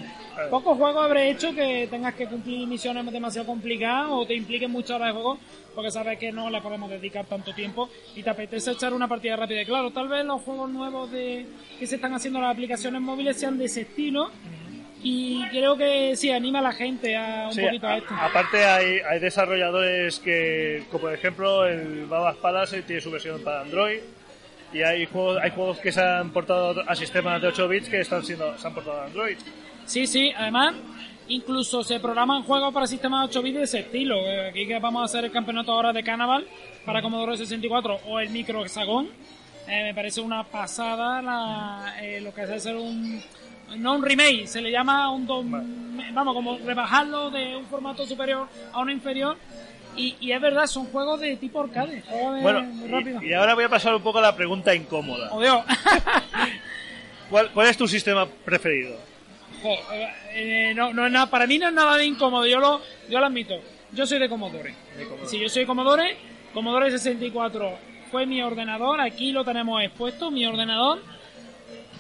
Pocos 0.52 0.78
juegos 0.78 1.04
habré 1.04 1.32
hecho 1.32 1.56
que 1.56 1.88
tengas 1.90 2.14
que 2.14 2.28
cumplir 2.28 2.68
misiones 2.68 3.12
demasiado 3.12 3.48
complicadas 3.48 4.08
o 4.12 4.28
te 4.28 4.36
impliquen 4.36 4.70
muchas 4.70 4.92
horas 4.92 5.08
de 5.08 5.14
juego 5.14 5.40
porque 5.74 5.90
sabes 5.90 6.20
que 6.20 6.32
no 6.32 6.52
le 6.52 6.62
podemos 6.62 6.88
dedicar 6.90 7.26
tanto 7.26 7.54
tiempo 7.56 7.90
y 8.16 8.22
te 8.22 8.30
apetece 8.30 8.72
echar 8.72 8.94
una 8.94 9.08
partida 9.08 9.36
rápida. 9.36 9.66
Claro, 9.66 9.90
tal 9.92 10.08
vez 10.08 10.24
los 10.24 10.42
juegos 10.44 10.70
nuevos 10.70 11.12
de 11.12 11.48
que 11.80 11.88
se 11.88 11.96
están 11.96 12.14
haciendo 12.14 12.38
en 12.38 12.46
las 12.46 12.54
aplicaciones 12.54 13.02
móviles 13.02 13.38
sean 13.40 13.58
de 13.58 13.66
ese 13.66 13.82
estilo 13.82 14.30
y 15.02 15.44
creo 15.50 15.76
que 15.78 16.16
sí, 16.16 16.30
anima 16.30 16.60
a 16.60 16.64
la 16.64 16.74
gente 16.74 17.16
a 17.16 17.46
un 17.48 17.54
Sí, 17.54 17.62
poquito 17.62 17.88
a, 17.88 17.92
a- 17.94 17.98
esto. 17.98 18.14
aparte 18.20 18.66
hay, 18.66 19.00
hay 19.00 19.20
desarrolladores 19.20 20.20
que, 20.20 20.84
como 20.92 21.02
por 21.06 21.14
ejemplo 21.14 21.66
el 21.66 22.06
Babas 22.06 22.36
Palace 22.38 22.84
tiene 22.84 23.02
su 23.02 23.10
versión 23.10 23.42
para 23.44 23.62
Android 23.62 24.00
y 24.74 24.82
hay 24.82 25.06
juegos, 25.06 25.38
hay 25.42 25.52
juegos 25.52 25.80
que 25.80 25.92
se 25.92 26.02
han 26.02 26.32
portado 26.32 26.84
a 26.88 26.96
sistemas 26.96 27.42
de 27.42 27.48
8 27.48 27.68
bits 27.68 27.90
que 27.90 28.02
están 28.02 28.24
siendo, 28.24 28.58
se 28.58 28.68
han 28.68 28.74
portado 28.74 29.02
a 29.02 29.06
Android. 29.06 29.38
Sí, 29.86 30.06
sí, 30.08 30.32
además, 30.36 30.76
incluso 31.30 31.84
se 31.84 32.00
programan 32.00 32.44
juegos 32.44 32.74
para 32.74 32.86
sistemas 32.88 33.30
8 33.30 33.42
bits 33.42 33.58
de 33.58 33.64
ese 33.64 33.80
estilo. 33.80 34.18
Eh, 34.26 34.50
Aquí 34.50 34.68
que 34.68 34.80
vamos 34.80 35.02
a 35.02 35.06
hacer 35.06 35.26
el 35.26 35.32
campeonato 35.32 35.72
ahora 35.72 35.94
de 35.94 36.04
Carnaval 36.04 36.46
para 36.86 37.02
Commodore 37.02 37.38
64 37.38 38.00
o 38.08 38.20
el 38.20 38.30
Micro 38.30 38.64
Hexagon. 38.64 39.08
Eh, 39.70 39.84
me 39.84 39.94
parece 39.94 40.22
una 40.22 40.44
pasada 40.46 41.22
la, 41.22 41.96
eh, 42.02 42.22
lo 42.22 42.34
que 42.34 42.44
es 42.44 42.50
hacer 42.50 42.76
un. 42.76 43.22
No 43.78 43.96
un 43.96 44.02
remake, 44.02 44.48
se 44.48 44.62
le 44.62 44.72
llama 44.72 45.12
un. 45.12 45.28
dom- 45.28 46.14
vamos, 46.14 46.34
como 46.34 46.58
rebajarlo 46.58 47.30
de 47.30 47.58
un 47.58 47.66
formato 47.66 48.06
superior 48.06 48.48
a 48.72 48.80
uno 48.80 48.92
inferior. 48.94 49.36
Y, 49.98 50.16
y 50.22 50.32
es 50.32 50.40
verdad, 50.40 50.68
son 50.68 50.86
juegos 50.86 51.20
de 51.20 51.36
tipo 51.38 51.60
arcade, 51.62 52.02
juegos 52.08 52.36
de- 52.36 52.42
Bueno, 52.42 52.62
muy 52.62 52.88
rápido. 52.88 53.22
y, 53.24 53.30
y 53.30 53.34
ahora 53.34 53.56
voy 53.56 53.64
a 53.66 53.70
pasar 53.70 53.96
un 53.96 54.02
poco 54.04 54.20
a 54.20 54.22
la 54.22 54.36
pregunta 54.36 54.74
incómoda. 54.76 55.30
Oh, 55.32 55.42
Dios. 55.42 55.60
¿Cuál, 57.30 57.52
cuál 57.52 57.68
es 57.68 57.78
tu 57.78 57.88
sistema 57.88 58.26
preferido? 58.26 58.96
Jo, 59.62 59.74
eh, 59.94 60.08
eh, 60.34 60.74
no, 60.76 60.94
no 60.94 61.06
es 61.06 61.12
nada, 61.12 61.30
para 61.30 61.48
mí 61.48 61.58
no 61.58 61.68
es 61.68 61.74
nada 61.74 61.98
de 61.98 62.06
incómodo, 62.06 62.46
yo 62.46 62.60
lo, 62.60 62.82
yo 63.10 63.20
lo 63.20 63.26
admito. 63.26 63.56
Yo 63.92 64.06
soy 64.06 64.20
de 64.20 64.30
Commodore. 64.30 64.74
Si 65.26 65.40
yo 65.40 65.50
soy 65.50 65.66
Commodore, 65.66 66.18
Commodore 66.54 66.92
64 66.92 67.72
fue 68.12 68.26
mi 68.26 68.42
ordenador, 68.42 69.02
aquí 69.02 69.32
lo 69.32 69.44
tenemos 69.44 69.82
expuesto, 69.82 70.30
mi 70.30 70.46
ordenador. 70.46 71.02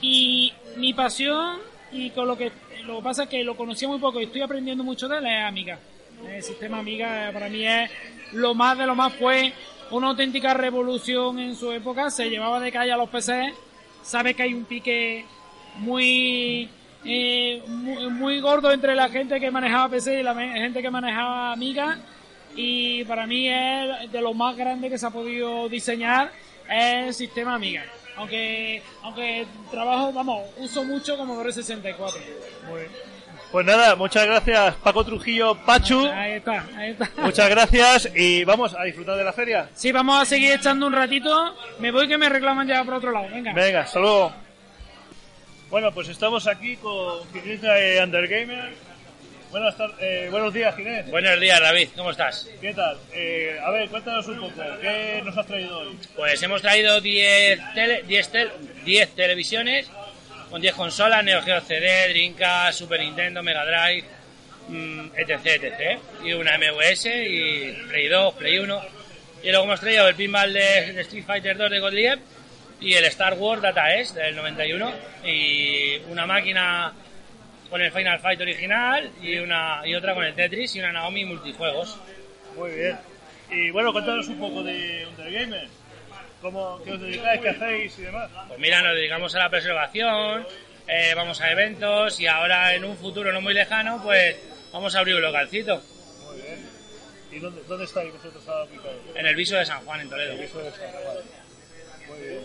Y 0.01 0.53
mi 0.75 0.93
pasión, 0.93 1.57
y 1.91 2.11
con 2.11 2.27
lo 2.27 2.37
que 2.37 2.51
lo 2.85 2.97
que 2.97 3.03
pasa 3.03 3.23
es 3.23 3.29
que 3.29 3.43
lo 3.43 3.55
conocía 3.57 3.87
muy 3.87 3.99
poco 3.99 4.21
y 4.21 4.25
estoy 4.25 4.41
aprendiendo 4.41 4.83
mucho 4.83 5.07
de 5.09 5.17
él, 5.17 5.25
es 5.25 5.43
Amiga. 5.43 5.79
El 6.25 6.41
sistema 6.41 6.79
Amiga 6.79 7.29
eh, 7.29 7.33
para 7.33 7.49
mí 7.49 7.65
es 7.65 7.91
lo 8.33 8.53
más 8.53 8.77
de 8.77 8.85
lo 8.85 8.95
más, 8.95 9.13
fue 9.13 9.53
una 9.91 10.07
auténtica 10.07 10.53
revolución 10.53 11.39
en 11.39 11.55
su 11.55 11.71
época, 11.71 12.09
se 12.09 12.29
llevaba 12.29 12.59
de 12.59 12.71
calle 12.71 12.91
a 12.91 12.97
los 12.97 13.09
PCs, 13.09 13.53
sabe 14.01 14.33
que 14.33 14.43
hay 14.43 14.53
un 14.53 14.65
pique 14.65 15.25
muy, 15.75 16.69
eh, 17.05 17.61
muy 17.67 18.09
muy 18.09 18.39
gordo 18.39 18.71
entre 18.71 18.95
la 18.95 19.09
gente 19.09 19.39
que 19.39 19.51
manejaba 19.51 19.89
PC 19.89 20.19
y 20.19 20.23
la 20.23 20.35
gente 20.35 20.81
que 20.81 20.89
manejaba 20.89 21.53
Amiga. 21.53 21.99
Y 22.55 23.03
para 23.03 23.27
mí 23.27 23.47
es 23.47 24.11
de 24.11 24.21
lo 24.21 24.33
más 24.33 24.57
grande 24.57 24.89
que 24.89 24.97
se 24.97 25.05
ha 25.05 25.11
podido 25.11 25.69
diseñar 25.69 26.31
el 26.67 27.13
sistema 27.13 27.53
Amiga. 27.53 27.85
Aunque 28.15 28.81
aunque 29.03 29.45
trabajo 29.69 30.11
vamos 30.11 30.49
uso 30.57 30.83
mucho 30.83 31.15
Commodore 31.15 31.53
64 31.53 32.19
Pues 33.51 33.65
nada, 33.65 33.95
muchas 33.95 34.25
gracias 34.25 34.75
Paco 34.75 35.05
Trujillo 35.05 35.55
Pachu. 35.65 36.05
ahí 36.07 36.33
está 36.33 36.65
ahí 36.75 36.91
está 36.91 37.09
Muchas 37.17 37.49
gracias 37.49 38.09
y 38.15 38.43
vamos 38.43 38.75
a 38.77 38.83
disfrutar 38.83 39.15
de 39.17 39.23
la 39.23 39.31
feria. 39.33 39.69
sí 39.73 39.91
vamos 39.91 40.21
a 40.21 40.25
seguir 40.25 40.51
echando 40.51 40.85
un 40.85 40.93
ratito 40.93 41.55
me 41.79 41.91
voy 41.91 42.07
que 42.07 42.17
me 42.17 42.27
reclaman 42.29 42.67
ya 42.67 42.83
por 42.83 42.95
otro 42.95 43.11
lado 43.11 43.27
venga 43.29 43.53
Venga, 43.53 43.81
hasta 43.81 43.99
luego. 43.99 44.33
Bueno, 45.69 45.91
pues 45.93 46.07
estamos 46.09 46.47
aquí 46.47 46.77
con 46.77 47.29
Ginés 47.33 47.61
de 47.61 47.99
Undergamer. 48.01 48.73
Buenas 49.51 49.75
tar- 49.77 49.91
eh, 49.99 50.27
buenos 50.31 50.53
días, 50.53 50.73
Ginés. 50.75 51.09
Buenos 51.09 51.39
días, 51.41 51.59
David, 51.59 51.89
¿cómo 51.95 52.11
estás? 52.11 52.49
¿Qué 52.61 52.73
tal? 52.73 52.97
Eh, 53.13 53.57
a 53.65 53.69
ver, 53.71 53.89
cuéntanos 53.89 54.27
un 54.27 54.39
poco. 54.39 54.61
¿Qué 54.81 55.21
nos 55.25 55.37
has 55.37 55.45
traído 55.45 55.79
hoy? 55.79 55.97
Pues 56.15 56.41
hemos 56.43 56.61
traído 56.61 57.01
10 57.01 57.59
tele- 57.73 58.03
10 58.03 58.29
tel- 58.31 58.51
10 58.85 59.09
televisiones 59.15 59.89
con 60.49 60.61
10 60.61 60.75
consolas, 60.75 61.23
Neo 61.23 61.41
Geo 61.41 61.61
CD, 61.61 62.09
Dreamcast, 62.09 62.79
Super 62.79 62.99
Nintendo, 62.99 63.43
Mega 63.43 63.65
Drive, 63.65 64.05
mm, 64.69 65.09
etc, 65.15 65.63
etc. 65.63 65.99
Y 66.23 66.33
una 66.33 66.57
MVS 66.57 67.05
y 67.05 67.71
Play 67.89 68.07
2, 68.07 68.33
Play 68.35 68.59
1. 68.59 68.81
Y 69.43 69.49
luego 69.49 69.65
hemos 69.65 69.79
traído 69.79 70.07
el 70.07 70.15
pinball 70.15 70.53
de, 70.53 71.01
Street 71.01 71.25
Fighter 71.25 71.57
2 71.57 71.71
de 71.71 71.79
Gottlieb 71.79 72.19
y 72.79 72.93
el 72.93 73.05
Star 73.05 73.33
Wars 73.33 73.61
Data 73.61 73.93
S 73.95 74.13
del 74.13 74.35
91 74.35 74.91
y 75.25 75.97
una 76.09 76.25
máquina 76.25 76.93
con 77.69 77.81
el 77.81 77.91
Final 77.91 78.19
Fight 78.19 78.39
original 78.39 79.11
y 79.21 79.37
una 79.37 79.81
y 79.85 79.95
otra 79.95 80.13
con 80.13 80.23
el 80.23 80.33
Tetris 80.33 80.75
y 80.75 80.79
una 80.79 80.91
Naomi 80.91 81.25
multijuegos. 81.25 81.97
Muy 82.55 82.71
bien. 82.71 82.97
Y 83.49 83.71
bueno, 83.71 83.91
cuéntanos 83.91 84.27
un 84.27 84.39
poco 84.39 84.63
de 84.63 85.05
Undergamer. 85.07 85.67
¿Cómo, 86.41 86.81
¿Qué 86.83 86.91
os 86.91 87.01
dedicáis? 87.01 87.41
¿Qué 87.41 87.49
hacéis 87.49 87.99
y 87.99 88.01
demás? 88.03 88.29
Pues 88.47 88.59
mira, 88.59 88.81
nos 88.81 88.95
dedicamos 88.95 89.33
a 89.35 89.39
la 89.39 89.49
preservación, 89.49 90.45
eh, 90.87 91.13
vamos 91.15 91.41
a 91.41 91.51
eventos 91.51 92.19
y 92.19 92.27
ahora 92.27 92.73
en 92.75 92.85
un 92.85 92.95
futuro 92.97 93.31
no 93.31 93.41
muy 93.41 93.53
lejano, 93.53 94.01
pues 94.03 94.35
vamos 94.71 94.95
a 94.95 94.99
abrir 94.99 95.15
un 95.15 95.21
localcito 95.23 95.81
Muy 96.25 96.41
bien. 96.41 96.69
¿Y 97.31 97.39
dónde, 97.39 97.61
dónde 97.67 97.85
estáis 97.85 98.13
vosotros 98.13 98.43
ubicados? 98.69 98.97
en 99.15 99.25
el 99.25 99.35
viso 99.35 99.55
de 99.57 99.65
San 99.65 99.83
Juan, 99.83 100.01
en 100.01 100.09
Toledo. 100.09 100.33
Eso 100.33 100.61
es 100.61 100.75
San 100.75 100.91
Juan. 100.91 101.17
Muy 102.07 102.19
bien. 102.27 102.41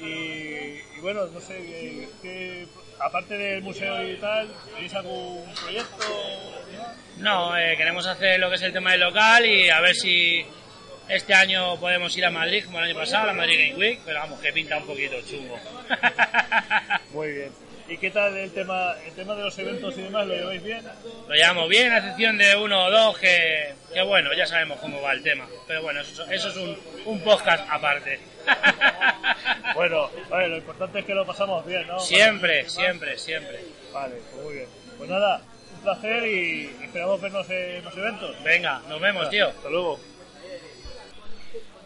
Y, 0.00 0.96
y 0.96 1.00
bueno, 1.00 1.26
no 1.26 1.40
sé, 1.40 1.54
¿qué, 1.56 2.08
qué- 2.22 2.66
aparte 3.00 3.36
del 3.36 3.62
museo 3.62 4.08
y 4.08 4.16
tal, 4.16 4.48
¿tenéis 4.74 4.94
algún 4.94 5.44
proyecto? 5.54 5.96
No, 7.18 7.56
eh, 7.56 7.76
queremos 7.76 8.06
hacer 8.06 8.38
lo 8.40 8.48
que 8.48 8.56
es 8.56 8.62
el 8.62 8.72
tema 8.72 8.92
del 8.92 9.00
local 9.00 9.44
y 9.44 9.68
a 9.70 9.80
ver 9.80 9.94
si 9.94 10.44
este 11.08 11.34
año 11.34 11.78
podemos 11.80 12.16
ir 12.16 12.24
a 12.24 12.30
Madrid, 12.30 12.64
como 12.64 12.78
el 12.78 12.84
año 12.84 12.94
pasado, 12.94 13.24
a 13.24 13.26
la 13.28 13.32
Madrid 13.32 13.70
Game 13.70 13.78
Week, 13.78 14.00
pero 14.04 14.20
vamos, 14.20 14.40
que 14.40 14.52
pinta 14.52 14.76
un 14.78 14.86
poquito 14.86 15.16
chungo. 15.22 15.58
Muy 17.12 17.32
bien. 17.32 17.50
¿Y 17.88 17.96
qué 17.96 18.10
tal 18.10 18.36
el 18.36 18.52
tema, 18.52 18.94
el 19.06 19.14
tema 19.14 19.34
de 19.34 19.44
los 19.44 19.58
eventos 19.58 19.96
y 19.96 20.02
demás? 20.02 20.26
¿Lo 20.26 20.34
lleváis 20.34 20.62
bien? 20.62 20.82
Lo 21.26 21.34
llevamos 21.34 21.68
bien, 21.70 21.90
a 21.90 21.98
excepción 21.98 22.36
de 22.36 22.54
uno 22.54 22.84
o 22.84 22.90
dos, 22.90 23.18
que, 23.18 23.72
que 23.94 24.02
bueno, 24.02 24.34
ya 24.34 24.46
sabemos 24.46 24.78
cómo 24.78 25.00
va 25.00 25.12
el 25.12 25.22
tema. 25.22 25.46
Pero 25.66 25.82
bueno, 25.82 26.02
eso, 26.02 26.26
eso 26.30 26.48
es 26.50 26.56
un, 26.56 26.78
un 27.06 27.20
podcast 27.20 27.66
aparte. 27.70 28.20
Bueno, 29.74 30.10
vale, 30.28 30.48
lo 30.48 30.56
importante 30.56 30.98
es 31.00 31.04
que 31.04 31.14
lo 31.14 31.24
pasamos 31.24 31.64
bien, 31.64 31.86
¿no? 31.86 32.00
Siempre, 32.00 32.68
siempre, 32.68 33.16
siempre. 33.16 33.60
Vale, 33.92 34.16
pues 34.32 34.44
muy 34.44 34.54
bien. 34.54 34.66
Pues 34.96 35.08
nada, 35.08 35.40
un 35.74 35.82
placer 35.82 36.24
y 36.26 36.76
esperamos 36.82 37.20
vernos 37.20 37.48
en 37.50 37.84
los 37.84 37.96
eventos. 37.96 38.42
Venga, 38.42 38.80
nos 38.88 39.00
vemos, 39.00 39.30
tío. 39.30 39.48
Hasta 39.48 39.68
luego. 39.68 40.00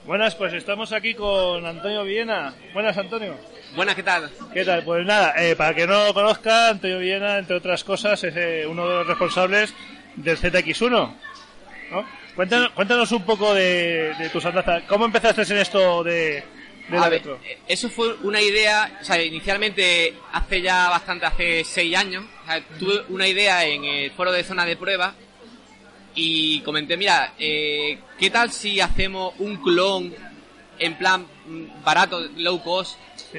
Buenas, 0.05 0.35
pues 0.35 0.53
estamos 0.53 0.93
aquí 0.93 1.15
con 1.15 1.65
Antonio 1.65 2.03
Villena. 2.03 2.53
Buenas, 2.75 2.99
Antonio. 2.99 3.37
Buenas, 3.77 3.95
¿qué 3.95 4.03
tal? 4.03 4.29
¿Qué 4.53 4.65
tal? 4.65 4.83
Pues 4.83 5.07
nada, 5.07 5.33
eh, 5.41 5.55
para 5.55 5.75
que 5.75 5.87
no 5.87 6.07
lo 6.07 6.13
conozca, 6.13 6.71
Antonio 6.71 6.99
Villena, 6.99 7.39
entre 7.39 7.55
otras 7.55 7.85
cosas, 7.85 8.23
es 8.25 8.35
eh, 8.37 8.67
uno 8.67 8.89
de 8.89 8.95
los 8.97 9.07
responsables 9.07 9.73
del 10.17 10.37
ZX1. 10.37 10.91
¿no? 11.93 12.05
Cuéntanos, 12.35 12.71
cuéntanos 12.71 13.13
un 13.13 13.23
poco 13.23 13.55
de, 13.55 14.13
de 14.19 14.29
tus 14.31 14.45
andanzas. 14.45 14.83
¿Cómo 14.89 15.05
empezaste 15.05 15.43
en 15.43 15.59
esto 15.59 16.03
de, 16.03 16.43
de 16.89 16.99
la 16.99 17.05
A 17.05 17.09
ver, 17.09 17.23
eh, 17.45 17.59
eso 17.69 17.89
fue 17.89 18.13
una 18.25 18.41
idea, 18.41 18.99
o 19.01 19.05
sea, 19.05 19.23
inicialmente 19.23 20.15
hace 20.33 20.63
ya 20.63 20.89
bastante, 20.91 21.27
hace 21.27 21.63
seis 21.63 21.97
años, 21.97 22.25
o 22.43 22.47
sea, 22.47 22.61
tuve 22.77 23.05
una 23.09 23.29
idea 23.29 23.65
en 23.67 23.85
el 23.85 24.11
foro 24.11 24.33
de 24.33 24.43
zona 24.43 24.65
de 24.65 24.77
prueba 24.77 25.15
y 26.15 26.61
comenté, 26.61 26.97
mira, 26.97 27.35
eh, 27.39 27.99
¿qué 28.19 28.31
tal 28.31 28.51
si 28.53 28.81
hacemos 28.81 29.35
un 29.39 29.57
clon 29.57 30.15
en 30.79 30.99
plan 30.99 31.27
mm, 31.47 31.85
barato, 31.85 32.21
low 32.37 32.63
cost, 32.63 32.97
Sí. 33.33 33.39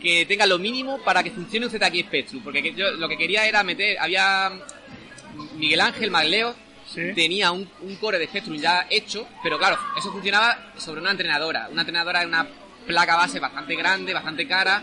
que 0.00 0.26
tenga 0.26 0.44
lo 0.46 0.58
mínimo 0.58 0.98
para 1.04 1.22
que 1.22 1.30
funcione 1.30 1.66
un 1.66 1.72
ZX 1.72 2.00
Spectrum? 2.06 2.42
Porque 2.42 2.62
que- 2.62 2.74
yo 2.74 2.90
lo 2.92 3.08
que 3.08 3.16
quería 3.16 3.46
era 3.46 3.62
meter, 3.62 3.98
había 3.98 4.50
mm, 4.50 5.58
Miguel 5.58 5.80
Ángel 5.80 6.10
Magleo, 6.10 6.54
Sí. 6.92 7.00
tenía 7.14 7.50
un, 7.50 7.68
un 7.80 7.96
core 7.96 8.18
de 8.18 8.26
Spectrum 8.26 8.56
ya 8.56 8.86
hecho, 8.90 9.26
pero 9.42 9.58
claro, 9.58 9.78
eso 9.96 10.12
funcionaba 10.12 10.72
sobre 10.76 11.00
una 11.00 11.10
entrenadora. 11.12 11.68
Una 11.70 11.80
entrenadora 11.82 12.20
es 12.20 12.26
una 12.26 12.46
placa 12.86 13.16
base 13.16 13.40
bastante 13.40 13.74
grande, 13.74 14.12
bastante 14.12 14.46
cara, 14.46 14.82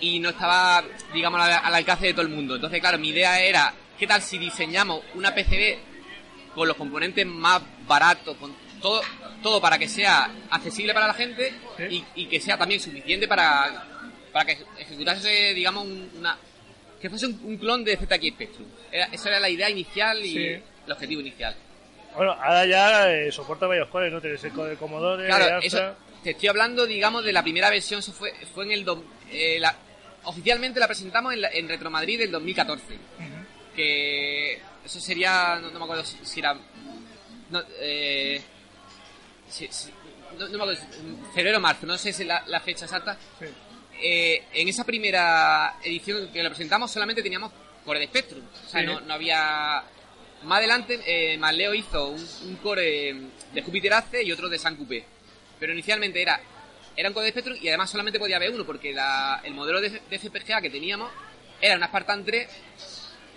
y 0.00 0.18
no 0.18 0.30
estaba, 0.30 0.82
digamos, 1.12 1.40
al, 1.40 1.52
al 1.62 1.74
alcance 1.74 2.06
de 2.06 2.12
todo 2.14 2.22
el 2.22 2.30
mundo. 2.30 2.54
Entonces, 2.54 2.80
claro, 2.80 2.98
mi 2.98 3.08
idea 3.10 3.38
era, 3.42 3.74
¿qué 3.98 4.06
tal 4.06 4.22
si 4.22 4.38
diseñamos 4.38 5.02
una 5.14 5.34
PCB 5.34 5.78
con 6.54 6.66
los 6.68 6.76
componentes 6.76 7.24
más 7.26 7.62
baratos, 7.86 8.36
con 8.36 8.54
todo, 8.80 9.00
todo 9.42 9.60
para 9.60 9.78
que 9.78 9.88
sea 9.88 10.30
accesible 10.50 10.92
para 10.94 11.06
la 11.08 11.14
gente 11.14 11.52
y, 11.90 12.04
y 12.14 12.26
que 12.26 12.40
sea 12.40 12.56
también 12.58 12.80
suficiente 12.80 13.28
para, 13.28 13.84
para 14.32 14.44
que 14.44 14.58
ejecutase, 14.78 15.54
digamos, 15.54 15.84
un- 15.84 16.10
una 16.18 16.36
que 17.00 17.08
fuese 17.08 17.26
un, 17.26 17.40
un 17.44 17.56
clon 17.56 17.82
de 17.84 17.96
ZX 17.96 18.28
Spectrum. 18.34 18.66
Era- 18.92 19.06
esa 19.12 19.28
era 19.30 19.40
la 19.40 19.48
idea 19.48 19.70
inicial 19.70 20.18
y 20.24 20.32
Sí. 20.32 20.38
el 20.86 20.92
objetivo 20.92 21.20
inicial. 21.20 21.54
Bueno, 22.16 22.32
ahora 22.32 22.66
ya 22.66 23.10
eh, 23.12 23.30
soporta 23.32 23.66
varios 23.66 23.88
cores, 23.88 24.12
¿no? 24.12 24.20
Tienes 24.20 24.42
el 24.44 24.54
de 24.54 24.76
Commodore, 24.76 25.26
Claro, 25.26 25.60
eso, 25.62 25.94
te 26.24 26.30
estoy 26.30 26.48
hablando, 26.48 26.84
digamos, 26.86 27.24
de 27.24 27.32
la 27.32 27.42
primera 27.42 27.70
versión, 27.70 28.00
eso 28.00 28.12
fue, 28.12 28.32
fue 28.52 28.64
en 28.64 28.72
el... 28.72 28.84
do- 28.84 29.04
eh, 29.30 29.58
la- 29.60 29.76
oficialmente 30.24 30.78
la 30.80 30.86
presentamos 30.88 31.32
en, 31.32 31.40
la- 31.42 31.48
en 31.50 31.68
Retro 31.68 31.88
Madrid 31.90 32.18
del 32.18 32.30
2014. 32.32 32.84
Que 33.74 34.60
eso 34.84 35.00
sería, 35.00 35.58
no, 35.60 35.70
no 35.70 35.78
me 35.78 35.84
acuerdo 35.84 36.04
si, 36.04 36.18
si 36.24 36.40
era... 36.40 36.54
No, 37.50 37.62
eh, 37.80 38.40
si- 39.48 39.68
si- 39.68 39.90
no, 40.38 40.48
no 40.48 40.58
me 40.58 40.62
acuerdo, 40.72 40.82
febrero 41.34 41.58
o 41.58 41.60
marzo, 41.60 41.86
no 41.86 41.98
sé 41.98 42.12
si 42.12 42.24
la, 42.24 42.42
la 42.46 42.60
fecha 42.60 42.84
exacta. 42.84 43.16
Sí. 43.38 43.46
Eh, 44.02 44.44
en 44.54 44.68
esa 44.68 44.84
primera 44.84 45.76
edición 45.82 46.30
que 46.32 46.42
lo 46.42 46.48
presentamos 46.50 46.90
solamente 46.90 47.22
teníamos 47.22 47.52
core 47.84 48.00
de 48.00 48.06
Spectrum. 48.06 48.42
O 48.66 48.68
sea, 48.68 48.80
Sí. 48.80 48.86
no, 48.86 49.00
no 49.00 49.14
había... 49.14 49.82
Más 50.44 50.58
adelante, 50.58 50.98
eh, 51.04 51.36
Masleo 51.36 51.74
hizo 51.74 52.08
un, 52.08 52.28
un 52.46 52.56
core 52.56 53.14
de 53.52 53.60
Júpiter 53.62 53.92
Ace 53.92 54.22
y 54.22 54.32
otro 54.32 54.48
de 54.48 54.58
San 54.58 54.74
Coupé. 54.76 55.04
Pero 55.58 55.72
inicialmente 55.74 56.22
era, 56.22 56.40
era 56.96 57.08
un 57.10 57.14
core 57.14 57.26
de 57.26 57.32
Spectrum 57.32 57.58
y 57.60 57.68
además 57.68 57.90
solamente 57.90 58.18
podía 58.18 58.36
haber 58.36 58.50
uno 58.50 58.64
porque 58.64 58.92
la- 58.94 59.40
el 59.44 59.52
modelo 59.52 59.80
de, 59.82 59.90
de 60.08 60.18
FPGA 60.18 60.62
que 60.62 60.70
teníamos 60.70 61.10
era 61.60 61.76
una 61.76 61.88
Spartan 61.88 62.24
3, 62.24 62.48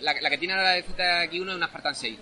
la, 0.04 0.14
la 0.22 0.30
que 0.30 0.38
tiene 0.38 0.54
ahora 0.54 0.70
la 0.70 0.76
de 0.76 0.86
ZX1 0.86 1.50
es 1.50 1.56
una 1.56 1.68
Spartan 1.68 1.96
6. 1.96 2.18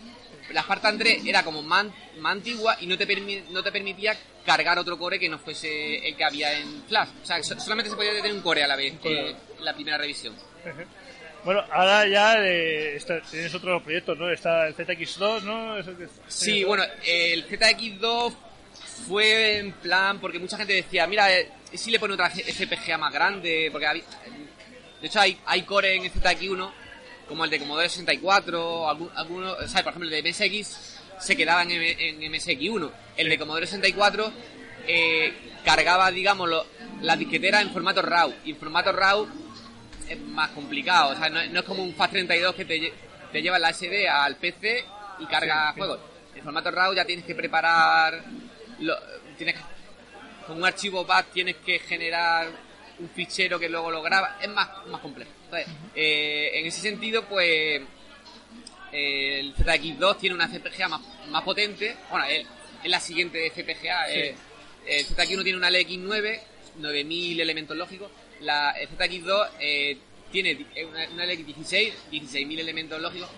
La 0.52 0.62
Spartan 0.64 0.98
3 0.98 1.26
era 1.26 1.44
como 1.44 1.62
más, 1.62 1.86
más 2.20 2.32
antigua 2.34 2.78
y 2.82 2.88
no 2.88 2.98
te, 2.98 3.08
permi- 3.08 3.44
no 3.50 3.64
te 3.64 3.72
permitía 3.72 4.16
cargar 4.46 4.78
otro 4.80 4.98
core 4.98 5.20
que 5.20 5.30
no 5.30 5.38
fuese 5.40 6.08
el 6.08 6.16
que 6.16 6.24
había 6.24 6.52
en 6.60 6.84
Flash. 6.88 7.10
O 7.22 7.26
sea, 7.26 7.42
so- 7.44 7.60
solamente 7.60 7.90
se 7.90 7.96
podía 7.96 8.14
tener 8.14 8.34
un 8.34 8.42
core 8.42 8.64
a 8.64 8.68
la 8.68 8.76
vez 8.76 8.94
eh, 9.04 9.36
en 9.58 9.66
la 9.66 9.74
primera 9.74 9.98
revisión. 9.98 10.36
Bueno, 11.44 11.64
ahora 11.72 12.08
ya 12.08 12.36
eh, 12.40 12.96
está- 12.98 13.22
tienes 13.22 13.54
otros 13.56 13.82
proyectos, 13.82 14.18
¿no? 14.18 14.30
Está 14.32 14.68
el 14.68 14.76
ZX2, 14.76 15.42
¿no? 15.44 15.76
Sí, 16.28 16.64
bueno, 16.64 16.84
el 17.06 17.48
ZX2 17.48 18.34
fue 19.08 19.58
en 19.58 19.72
plan, 19.74 20.20
porque 20.20 20.38
mucha 20.40 20.58
gente 20.58 20.74
decía, 20.74 21.08
mira, 21.08 21.32
eh, 21.36 21.50
si 21.74 21.90
le 21.92 22.00
pone 22.00 22.14
otra 22.14 22.30
FPGA 22.30 22.98
más 22.98 23.12
grande, 23.14 23.70
porque 23.72 23.88
había- 23.88 24.04
de 25.02 25.08
hecho 25.08 25.20
hay, 25.20 25.40
hay 25.46 25.64
core 25.64 25.96
en 25.96 26.04
el 26.04 26.12
ZX1, 26.12 26.72
como 27.32 27.46
el 27.46 27.50
de 27.50 27.60
Commodore 27.60 27.88
64, 27.88 28.90
algún- 28.90 29.10
algunos, 29.16 29.58
o 29.58 29.68
sea, 29.70 29.84
por 29.84 29.92
ejemplo, 29.94 30.10
el 30.10 30.22
de 30.24 30.30
MSX 30.30 30.98
se 31.18 31.38
quedaba 31.38 31.64
en, 31.64 31.72
en 31.72 32.20
MSX1. 32.32 32.92
El 33.16 33.30
de 33.30 33.38
Commodore 33.40 33.66
64 33.66 34.32
eh, 34.86 35.34
cargaba, 35.64 36.12
digamos, 36.12 36.50
lo- 36.50 36.66
la 37.02 37.16
disquetera 37.16 37.62
en 37.62 37.72
formato 37.72 38.02
RAW, 38.02 38.34
y 38.44 38.52
en 38.52 38.58
formato 38.58 38.92
RAW 38.92 39.28
es 40.10 40.20
más 40.20 40.50
complicado. 40.50 41.14
O 41.14 41.16
sea, 41.16 41.30
no, 41.30 41.42
no 41.48 41.60
es 41.62 41.66
como 41.66 41.84
un 41.84 41.96
FAT32 41.96 42.54
que 42.54 42.66
te, 42.66 42.78
lle- 42.82 42.94
te 43.32 43.42
lleva 43.42 43.58
la 43.60 43.70
SD 43.72 44.10
al 44.10 44.36
PC 44.36 44.84
y 45.20 45.26
carga 45.28 45.72
juegos. 45.74 46.00
En 46.36 46.44
formato 46.44 46.70
RAW 46.70 46.94
ya 46.96 47.06
tienes 47.06 47.24
que 47.24 47.34
preparar. 47.36 48.24
Lo, 48.80 48.94
tienes 49.38 49.56
que- 49.56 49.62
con 50.48 50.58
un 50.58 50.66
archivo 50.66 51.06
BAT 51.06 51.28
tienes 51.32 51.56
que 51.58 51.80
generar 51.80 52.50
un 53.02 53.10
fichero 53.10 53.60
que 53.60 53.68
luego 53.70 53.92
lo 53.92 54.02
graba. 54.02 54.38
Es 54.42 54.50
más, 54.50 54.70
más 54.88 55.02
complejo. 55.02 55.32
Entonces, 55.46 55.68
eh, 55.96 56.52
en 56.54 56.66
ese 56.68 56.82
sentido, 56.82 57.26
pues. 57.28 57.82
eh, 58.92 59.40
el 59.40 59.56
ZX2 59.56 60.18
tiene 60.20 60.36
una 60.36 60.48
FPGA 60.48 60.88
más, 60.88 61.02
más 61.30 61.44
potente. 61.44 61.96
Bueno, 62.10 62.26
es, 62.26 62.46
es 62.84 62.90
la 62.90 63.00
siguiente 63.00 63.50
FPGA. 63.50 64.10
eh, 64.12 64.36
el 64.88 65.06
ZX1 65.06 65.44
tiene 65.44 65.58
una 65.58 65.70
LX9, 65.70 66.40
9000 66.78 67.42
elementos 67.42 67.78
lógicos. 67.78 68.12
La 68.42 68.72
el 68.72 68.90
ZX2 68.90 69.50
eh, 69.60 69.98
tiene 70.32 70.66
una, 70.90 71.08
una 71.10 71.26
LX16, 71.26 71.94
16000 72.12 72.60
elementos 72.60 73.00
lógicos. 73.02 73.30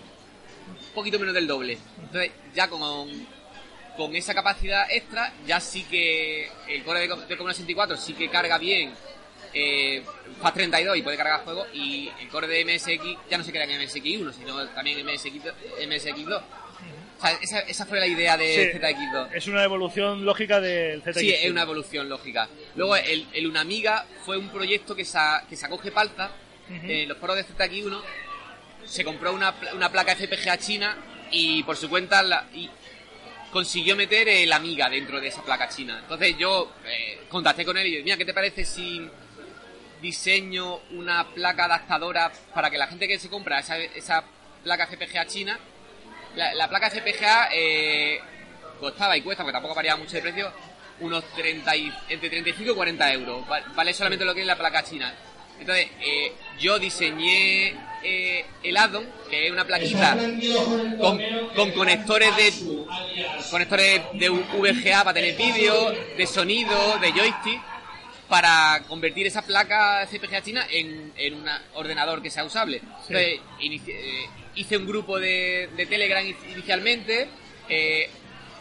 Un 0.68 0.94
poquito 0.94 1.18
menos 1.18 1.34
del 1.34 1.46
doble. 1.46 1.78
Entonces, 2.00 2.30
ya 2.54 2.68
con, 2.68 2.80
con 3.96 4.16
esa 4.16 4.32
capacidad 4.34 4.86
extra, 4.90 5.32
ya 5.46 5.60
sí 5.60 5.84
que 5.84 6.48
el 6.68 6.82
core 6.84 7.00
de, 7.00 7.08
de 7.08 7.36
Commodore 7.36 7.54
64 7.54 7.96
sí 7.96 8.14
que 8.14 8.30
carga 8.30 8.56
bien 8.58 8.94
eh, 9.54 10.02
FAT32 10.42 10.98
y 10.98 11.02
puede 11.02 11.16
cargar 11.16 11.44
juegos 11.44 11.68
y 11.72 12.10
el 12.20 12.28
core 12.28 12.46
de 12.48 12.64
MSX 12.64 13.28
ya 13.30 13.38
no 13.38 13.44
se 13.44 13.52
queda 13.52 13.64
en 13.64 13.80
MSX1, 13.80 14.32
sino 14.32 14.68
también 14.70 14.98
en 14.98 15.06
MSX, 15.06 15.44
MSX2. 15.88 16.42
O 17.16 17.20
sea, 17.26 17.30
esa, 17.40 17.60
esa 17.60 17.86
fue 17.86 18.00
la 18.00 18.06
idea 18.06 18.36
de 18.36 18.72
Sí. 18.72 18.78
ZX2. 18.78 19.28
Es 19.34 19.46
una 19.46 19.62
evolución 19.64 20.24
lógica 20.24 20.60
del 20.60 21.00
ZX. 21.02 21.18
Sí, 21.18 21.30
es 21.32 21.50
una 21.50 21.62
evolución 21.62 22.08
lógica. 22.08 22.48
Luego, 22.74 22.96
el, 22.96 23.26
el 23.32 23.46
Unamiga 23.46 24.04
fue 24.26 24.36
un 24.36 24.48
proyecto 24.50 24.94
que, 24.96 25.04
sa- 25.04 25.44
que 25.48 25.56
sacó 25.56 25.78
Gepalta 25.78 26.32
en 26.68 27.08
los 27.08 27.16
foros 27.18 27.36
de 27.36 27.44
ZX1. 27.44 28.02
Se 28.84 29.04
compró 29.04 29.32
una, 29.32 29.54
una 29.74 29.90
placa 29.90 30.14
FPGA 30.16 30.58
china 30.58 30.96
y 31.30 31.62
por 31.62 31.76
su 31.76 31.88
cuenta 31.88 32.22
la- 32.22 32.48
y 32.52 32.68
consiguió 33.52 33.94
meter 33.96 34.28
el 34.28 34.52
Amiga 34.52 34.90
dentro 34.90 35.20
de 35.20 35.28
esa 35.28 35.42
placa 35.42 35.68
china. 35.68 36.00
Entonces 36.02 36.36
yo 36.36 36.72
eh, 36.84 37.20
contacté 37.28 37.64
con 37.64 37.76
él 37.78 37.86
y 37.86 37.90
dije, 37.92 38.02
mira, 38.02 38.16
¿qué 38.16 38.24
te 38.24 38.34
parece 38.34 38.64
si 38.64 39.08
diseño 40.04 40.80
una 40.92 41.26
placa 41.34 41.64
adaptadora 41.64 42.30
para 42.54 42.70
que 42.70 42.78
la 42.78 42.86
gente 42.86 43.08
que 43.08 43.18
se 43.18 43.28
compra 43.30 43.58
esa, 43.60 43.78
esa 43.78 44.22
placa 44.62 44.86
FPGA 44.86 45.26
china, 45.26 45.58
la, 46.36 46.54
la 46.54 46.68
placa 46.68 46.90
FPGA 46.90 47.48
eh, 47.52 48.20
costaba 48.78 49.16
y 49.16 49.22
cuesta, 49.22 49.42
porque 49.42 49.54
tampoco 49.54 49.74
variaba 49.74 49.98
mucho 49.98 50.12
de 50.16 50.22
precio, 50.22 50.52
unos 51.00 51.24
30 51.34 51.74
y- 51.76 51.92
entre 52.10 52.28
35 52.30 52.70
y 52.70 52.74
40 52.74 53.12
euros. 53.14 53.44
Va- 53.50 53.62
Vale 53.74 53.92
solamente 53.94 54.24
lo 54.24 54.34
que 54.34 54.42
es 54.42 54.46
la 54.46 54.56
placa 54.56 54.84
china. 54.84 55.12
Entonces, 55.58 55.86
eh, 56.00 56.32
yo 56.58 56.78
diseñé 56.78 57.74
eh, 58.02 58.44
el 58.62 58.76
addon, 58.76 59.06
que 59.30 59.46
es 59.46 59.52
una 59.52 59.64
plaquita 59.64 60.16
con, 61.00 61.20
con 61.54 61.70
conectores 61.72 62.36
de 62.36 62.52
conectores 63.50 64.02
de 64.14 64.28
VGA 64.30 65.04
para 65.04 65.14
tener 65.14 65.36
vídeo, 65.36 65.92
de 66.16 66.26
sonido, 66.26 66.98
de 66.98 67.12
joystick, 67.12 67.60
para 68.28 68.82
convertir 68.88 69.26
esa 69.26 69.42
placa 69.42 70.06
CPGA 70.10 70.42
china 70.42 70.66
en, 70.70 71.12
en 71.16 71.34
un 71.34 71.48
ordenador 71.74 72.22
que 72.22 72.30
sea 72.30 72.44
usable. 72.44 72.80
Entonces, 73.08 73.40
eh, 73.60 74.26
hice 74.54 74.76
un 74.76 74.86
grupo 74.86 75.18
de, 75.20 75.68
de 75.76 75.86
Telegram 75.86 76.24
in- 76.24 76.36
inicialmente, 76.52 77.28
eh, 77.68 78.08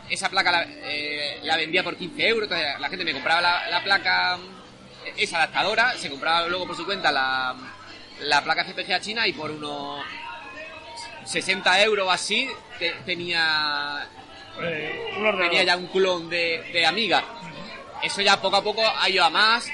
esa 0.10 0.30
placa 0.30 0.52
la, 0.52 0.66
eh, 0.68 1.40
la 1.44 1.56
vendía 1.56 1.84
por 1.84 1.96
15 1.96 2.28
euros, 2.28 2.44
entonces 2.44 2.80
la 2.80 2.90
gente 2.90 3.06
me 3.06 3.14
compraba 3.14 3.42
la, 3.42 3.70
la 3.70 3.84
placa, 3.84 4.38
mm, 4.38 5.18
esa 5.18 5.38
adaptadora, 5.38 5.94
se 5.98 6.10
compraba 6.10 6.48
luego 6.48 6.68
por 6.68 6.76
su 6.76 6.86
cuenta 6.86 7.12
la, 7.12 7.56
la 8.22 8.44
placa 8.44 8.66
CPGA 8.66 9.00
china 9.00 9.26
y 9.28 9.34
por 9.34 9.50
unos 9.50 10.04
60 11.26 11.84
euros 11.84 12.08
o 12.08 12.12
así 12.12 12.50
te- 12.80 12.96
tenía 13.06 14.08
Eh, 14.62 15.14
tenía 15.50 15.64
ya 15.64 15.78
un 15.78 15.88
clon 15.88 16.30
de, 16.30 16.70
de 16.72 16.86
Amiga. 16.86 17.24
Eso 18.04 18.22
ya 18.22 18.42
poco 18.42 18.58
a 18.58 18.64
poco 18.64 18.82
ha 18.86 19.10
ido 19.10 19.24
a 19.24 19.30
más. 19.30 19.66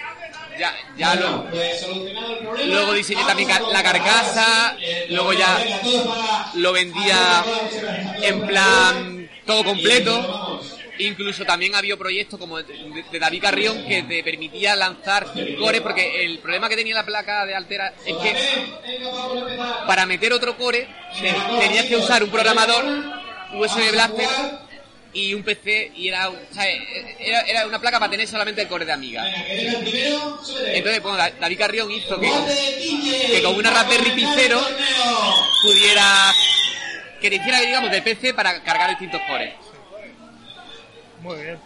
Ya, 0.57 0.75
ya 0.97 1.15
lo, 1.15 1.47
luego 2.65 2.93
diseñé 2.93 3.23
también 3.23 3.49
la 3.71 3.81
carcasa. 3.81 4.75
Luego 5.09 5.31
ya 5.33 5.57
lo 6.55 6.73
vendía 6.73 7.43
en 8.21 8.45
plan 8.45 9.29
todo 9.45 9.63
completo. 9.63 10.61
Incluso 11.01 11.45
también 11.45 11.75
había 11.75 11.95
proyectos 11.95 12.37
como 12.37 12.57
de, 12.61 13.03
de 13.09 13.19
David 13.19 13.41
Carrión 13.41 13.85
que 13.87 14.03
te 14.03 14.21
permitía 14.21 14.75
lanzar 14.75 15.27
core, 15.57 15.79
porque 15.79 16.25
el 16.25 16.39
problema 16.39 16.67
que 16.67 16.75
tenía 16.75 16.93
la 16.93 17.05
placa 17.05 17.45
de 17.45 17.55
Altera 17.55 17.93
es 18.05 18.17
que 18.17 18.35
para 19.87 20.05
meter 20.05 20.33
otro 20.33 20.57
core 20.57 20.89
te- 21.21 21.33
tenías 21.57 21.85
que 21.85 21.95
usar 21.95 22.21
un 22.21 22.29
programador 22.29 22.83
USB 23.53 23.91
Blaster 23.93 24.27
y 25.13 25.33
un 25.33 25.43
PC 25.43 25.91
y 25.95 26.07
era, 26.07 26.29
o 26.29 26.35
sea, 26.53 26.65
era, 27.19 27.41
era 27.41 27.65
una 27.67 27.79
placa 27.79 27.99
para 27.99 28.11
tener 28.11 28.27
solamente 28.27 28.61
el 28.61 28.67
core 28.67 28.85
de 28.85 28.91
Amiga. 28.91 29.23
Entonces, 29.47 31.01
bueno, 31.01 31.17
Da- 31.17 31.31
David 31.39 31.57
Carrión 31.57 31.91
hizo 31.91 32.19
que, 32.19 32.29
que 33.33 33.41
con 33.43 33.55
una 33.55 33.71
Raspberry 33.71 34.11
Pi 34.11 34.25
Zero 34.35 34.61
pudiera 35.61 36.33
que 37.21 37.29
te 37.29 37.35
hiciera, 37.37 37.59
digamos, 37.59 37.91
de 37.91 38.01
PC 38.01 38.33
para 38.33 38.61
cargar 38.63 38.89
distintos 38.91 39.21
cores. 39.27 39.53
Muy 41.21 41.35
bien. 41.43 41.59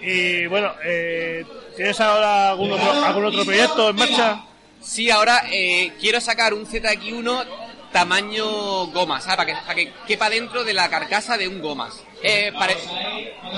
Y 0.00 0.46
bueno, 0.46 0.74
eh, 0.84 1.44
¿tienes 1.76 1.98
ahora 2.00 2.50
algún 2.50 2.72
otro, 2.72 2.90
algún 3.04 3.24
otro 3.26 3.44
proyecto 3.44 3.90
en 3.90 3.96
marcha? 3.96 4.44
Sí, 4.82 5.10
ahora 5.10 5.44
eh, 5.50 5.92
quiero 6.00 6.20
sacar 6.20 6.54
un 6.54 6.66
ZX1 6.66 7.44
tamaño 7.92 8.86
goma, 8.88 9.20
¿sabes? 9.20 9.36
Para 9.36 9.46
que, 9.46 9.62
para 9.66 9.74
que 9.74 9.92
quepa 10.06 10.30
dentro 10.30 10.64
de 10.64 10.74
la 10.74 10.88
carcasa 10.88 11.36
de 11.36 11.48
un 11.48 11.60
gomas. 11.60 12.02
Eh, 12.22 12.52
pare- 12.58 12.76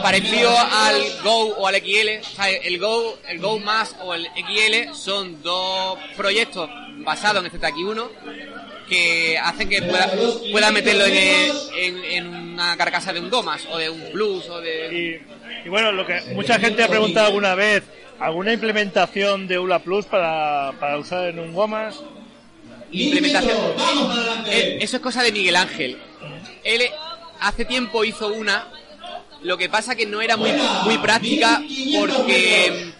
parecido 0.02 0.50
al 0.58 0.96
Go 1.22 1.54
o 1.56 1.66
al 1.66 1.76
XL. 1.76 2.08
El 2.62 2.78
Go, 2.78 3.18
el 3.28 3.38
Go 3.38 3.58
Más 3.58 3.96
o 4.02 4.14
el 4.14 4.26
XL 4.26 4.92
son 4.94 5.42
dos 5.42 5.98
proyectos 6.16 6.68
basados 6.98 7.44
en 7.44 7.50
el 7.52 7.60
ZX1 7.60 8.08
que 8.88 9.38
hacen 9.38 9.68
que 9.68 9.82
pueda, 9.82 10.10
pueda 10.50 10.70
meterlo 10.72 11.04
en, 11.06 12.04
en 12.04 12.26
una 12.26 12.76
carcasa 12.76 13.12
de 13.12 13.20
un 13.20 13.30
Gomas 13.30 13.66
o 13.70 13.78
de 13.78 13.88
un 13.88 14.10
Plus 14.12 14.48
o 14.48 14.60
de... 14.60 15.22
Y, 15.64 15.66
y 15.66 15.68
bueno, 15.68 15.92
lo 15.92 16.04
que 16.04 16.20
mucha 16.34 16.58
gente 16.58 16.82
ha 16.82 16.88
preguntado 16.88 17.28
alguna 17.28 17.54
vez, 17.54 17.84
¿alguna 18.18 18.52
implementación 18.52 19.46
de 19.46 19.58
ULA 19.58 19.78
Plus 19.78 20.06
para, 20.06 20.72
para 20.80 20.98
usar 20.98 21.28
en 21.28 21.38
un 21.38 21.52
Gomas? 21.54 22.02
Implementación. 22.92 23.56
Eh, 24.46 24.78
Eso 24.80 24.96
es 24.96 25.02
cosa 25.02 25.22
de 25.22 25.32
Miguel 25.32 25.56
Ángel. 25.56 25.98
Él 26.64 26.82
hace 27.40 27.64
tiempo 27.64 28.04
hizo 28.04 28.28
una, 28.28 28.68
lo 29.42 29.56
que 29.56 29.68
pasa 29.68 29.94
que 29.94 30.06
no 30.06 30.20
era 30.20 30.36
muy, 30.36 30.50
muy 30.84 30.98
práctica 30.98 31.62
porque 31.98 32.92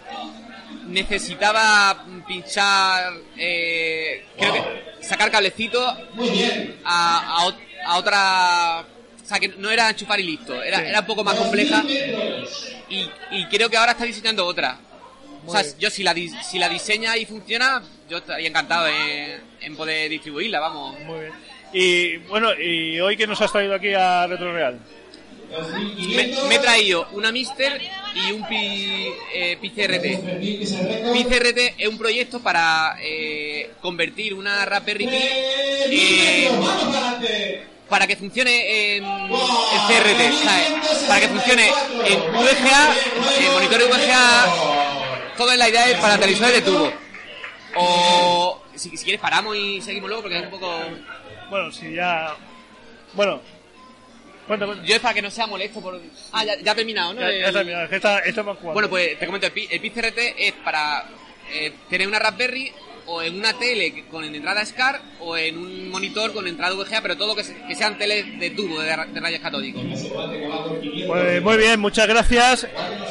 necesitaba 0.87 2.05
pinchar, 2.27 3.13
eh, 3.37 4.25
creo 4.37 4.53
que 4.53 4.63
sacar 5.05 5.31
cablecito 5.31 5.81
a, 5.85 5.97
a 7.37 7.45
ot- 7.45 7.57
a 7.85 7.97
otra... 7.97 8.85
O 9.23 9.27
sea, 9.33 9.39
que 9.39 9.47
no 9.49 9.69
era 9.71 9.89
enchufar 9.89 10.19
y 10.19 10.23
listo, 10.23 10.61
era, 10.61 10.85
era 10.85 10.99
un 10.99 11.05
poco 11.05 11.23
más 11.23 11.35
compleja. 11.35 11.81
y, 12.89 13.09
y 13.31 13.45
creo 13.45 13.69
que 13.69 13.77
ahora 13.77 13.93
está 13.93 14.03
diseñando 14.03 14.45
otra. 14.45 14.77
O 15.45 15.51
sea, 15.51 15.63
yo 15.79 15.89
si 15.89 16.03
la, 16.03 16.13
di- 16.13 16.29
si 16.43 16.59
la 16.59 16.67
diseña 16.67 17.15
y 17.15 17.25
funciona, 17.25 17.81
yo 18.11 18.17
estaría 18.17 18.49
encantado 18.49 18.87
en, 18.89 19.39
en 19.61 19.75
poder 19.77 20.09
distribuirla, 20.09 20.59
vamos. 20.59 20.99
Muy 20.99 21.21
bien. 21.21 21.33
Y 21.71 22.17
bueno, 22.27 22.53
y 22.53 22.99
hoy 22.99 23.15
que 23.15 23.25
nos 23.25 23.39
has 23.39 23.53
traído 23.53 23.73
aquí 23.73 23.93
a 23.93 24.27
Retro 24.27 24.51
Real. 24.53 24.77
Me, 26.13 26.33
me 26.49 26.55
he 26.55 26.59
traído 26.59 27.07
una 27.13 27.31
Mister 27.31 27.81
y 28.13 28.33
un 28.33 28.45
Pi, 28.47 29.07
eh, 29.33 29.57
Pi 29.61 29.69
CRT. 29.69 30.39
Pi 30.41 31.23
CRT 31.23 31.75
es 31.77 31.87
un 31.87 31.97
proyecto 31.97 32.41
para 32.41 32.97
eh, 33.01 33.71
convertir 33.81 34.33
una 34.33 34.65
Raspberry 34.65 35.07
Pi 35.07 35.17
eh, 35.93 37.61
para 37.87 38.07
que 38.07 38.17
funcione 38.17 38.97
en, 38.97 39.05
en 39.05 39.29
CRT, 39.87 40.43
¿sabes? 40.43 40.99
Para 41.07 41.21
que 41.21 41.27
funcione 41.29 41.69
en 42.05 42.19
VGA, 42.33 42.93
en 43.39 43.53
monitores 43.53 43.87
VGA, 43.87 44.45
todo 45.37 45.53
en 45.53 45.59
la 45.59 45.69
idea 45.69 45.89
es 45.89 45.97
para 45.99 46.17
televisores 46.17 46.55
de 46.55 46.61
tubo. 46.61 46.91
O 47.75 48.61
si, 48.75 48.89
si 48.97 49.03
quieres 49.03 49.21
paramos 49.21 49.55
y 49.55 49.81
seguimos 49.81 50.09
luego 50.09 50.23
porque 50.23 50.37
es 50.37 50.43
un 50.43 50.49
poco... 50.51 50.79
Bueno, 51.49 51.71
si 51.71 51.93
ya... 51.93 52.35
Bueno, 53.13 53.41
cuenta, 54.47 54.65
cuenta. 54.65 54.83
Yo 54.85 54.95
es 54.95 55.01
para 55.01 55.13
que 55.13 55.21
no 55.21 55.31
sea 55.31 55.47
molesto 55.47 55.81
por... 55.81 55.99
Ah, 56.31 56.43
ya, 56.45 56.57
ya 56.61 56.71
ha 56.71 56.75
terminado, 56.75 57.13
¿no? 57.13 57.21
Ya, 57.21 57.27
terminado. 57.53 57.87
Bueno, 58.73 58.89
pues 58.89 59.19
te 59.19 59.25
comento, 59.25 59.47
el, 59.47 59.53
el 59.69 59.79
PCRT 59.81 60.17
es 60.37 60.53
para 60.63 61.05
eh, 61.51 61.73
tener 61.89 62.07
una 62.07 62.19
Raspberry 62.19 62.71
o 63.07 63.21
en 63.21 63.37
una 63.39 63.51
tele 63.57 64.05
con 64.09 64.23
entrada 64.23 64.63
SCAR 64.65 65.01
o 65.19 65.35
en 65.35 65.57
un 65.57 65.89
monitor 65.89 66.31
con 66.33 66.47
entrada 66.47 66.75
VGA, 66.75 67.01
pero 67.01 67.17
todo 67.17 67.35
que, 67.35 67.43
se- 67.43 67.55
que 67.67 67.75
sean 67.75 67.97
teles 67.97 68.39
de 68.39 68.51
tubo, 68.51 68.79
de, 68.79 68.89
de 68.89 69.19
rayos 69.19 69.41
catódicos. 69.41 69.83
Pues 71.07 71.41
muy 71.41 71.57
bien, 71.57 71.79
muchas 71.79 72.07
gracias. 72.07 72.67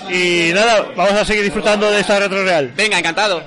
Y 0.09 0.53
nada, 0.55 0.83
vamos 0.97 1.13
a 1.15 1.25
seguir 1.25 1.43
disfrutando 1.43 1.91
de 1.91 2.01
esta 2.01 2.19
Retro 2.19 2.43
Real. 2.45 2.73
Venga, 2.75 2.99
encantado. 2.99 3.43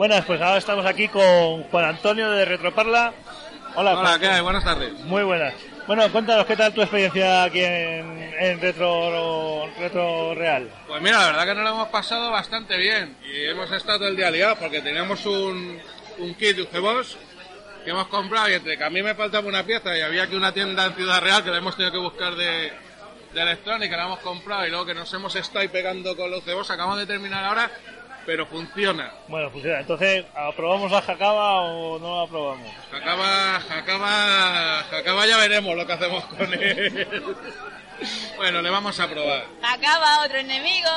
Buenas, 0.00 0.24
pues 0.24 0.40
ahora 0.40 0.56
estamos 0.56 0.86
aquí 0.86 1.08
con 1.08 1.64
Juan 1.64 1.84
Antonio 1.84 2.30
de 2.30 2.46
Retroparla. 2.46 3.12
Hola, 3.74 3.90
Hola, 3.92 4.00
Juan. 4.00 4.20
¿qué 4.20 4.28
hay? 4.28 4.40
Buenas 4.40 4.64
tardes. 4.64 4.94
Muy 5.00 5.22
buenas. 5.24 5.52
Bueno, 5.86 6.10
cuéntanos, 6.10 6.46
¿qué 6.46 6.56
tal 6.56 6.72
tu 6.72 6.80
experiencia 6.80 7.42
aquí 7.42 7.62
en, 7.62 8.34
en 8.40 8.60
Retro, 8.62 9.68
Retro 9.78 10.34
Real? 10.34 10.70
Pues 10.88 11.02
mira, 11.02 11.18
la 11.18 11.26
verdad 11.26 11.44
que 11.44 11.54
nos 11.54 11.64
lo 11.64 11.70
hemos 11.72 11.88
pasado 11.88 12.30
bastante 12.30 12.78
bien 12.78 13.14
y 13.30 13.44
hemos 13.44 13.70
estado 13.72 14.08
el 14.08 14.16
día 14.16 14.30
liados 14.30 14.56
porque 14.56 14.80
teníamos 14.80 15.26
un, 15.26 15.78
un 16.16 16.34
kit 16.34 16.56
de 16.56 16.62
UGBoss 16.62 17.18
que 17.84 17.90
hemos 17.90 18.06
comprado 18.06 18.48
y 18.48 18.54
entre 18.54 18.78
que 18.78 18.84
a 18.84 18.88
mí 18.88 19.02
me 19.02 19.14
faltaba 19.14 19.46
una 19.46 19.64
pieza 19.64 19.94
y 19.98 20.00
había 20.00 20.22
aquí 20.22 20.34
una 20.34 20.52
tienda 20.52 20.86
en 20.86 20.94
Ciudad 20.94 21.20
Real 21.20 21.44
que 21.44 21.50
la 21.50 21.58
hemos 21.58 21.76
tenido 21.76 21.92
que 21.92 21.98
buscar 21.98 22.36
de, 22.36 22.72
de 23.34 23.42
electrónica, 23.42 23.98
la 23.98 24.06
hemos 24.06 24.20
comprado 24.20 24.66
y 24.66 24.70
luego 24.70 24.86
que 24.86 24.94
nos 24.94 25.12
hemos 25.12 25.36
estado 25.36 25.58
ahí 25.58 25.68
pegando 25.68 26.16
con 26.16 26.30
los 26.30 26.40
UGBoss, 26.46 26.70
acabamos 26.70 26.96
de 26.96 27.04
terminar 27.04 27.44
ahora, 27.44 27.70
pero 28.26 28.46
funciona. 28.46 29.12
Bueno, 29.28 29.50
funciona. 29.50 29.80
Entonces, 29.80 30.24
¿aprobamos 30.34 30.90
la 30.90 31.02
jacaba 31.02 31.60
o 31.62 31.98
no 31.98 32.16
la 32.16 32.22
aprobamos? 32.24 32.72
Acaba, 32.92 33.56
acaba, 33.56 34.80
acaba 34.80 35.26
ya 35.26 35.36
veremos 35.38 35.76
lo 35.76 35.86
que 35.86 35.92
hacemos 35.92 36.24
con 36.26 36.52
él. 36.54 37.06
bueno, 38.36 38.62
le 38.62 38.70
vamos 38.70 38.98
a 39.00 39.08
probar. 39.08 39.44
Acaba 39.62 40.24
otro 40.24 40.38
enemigo. 40.38 40.90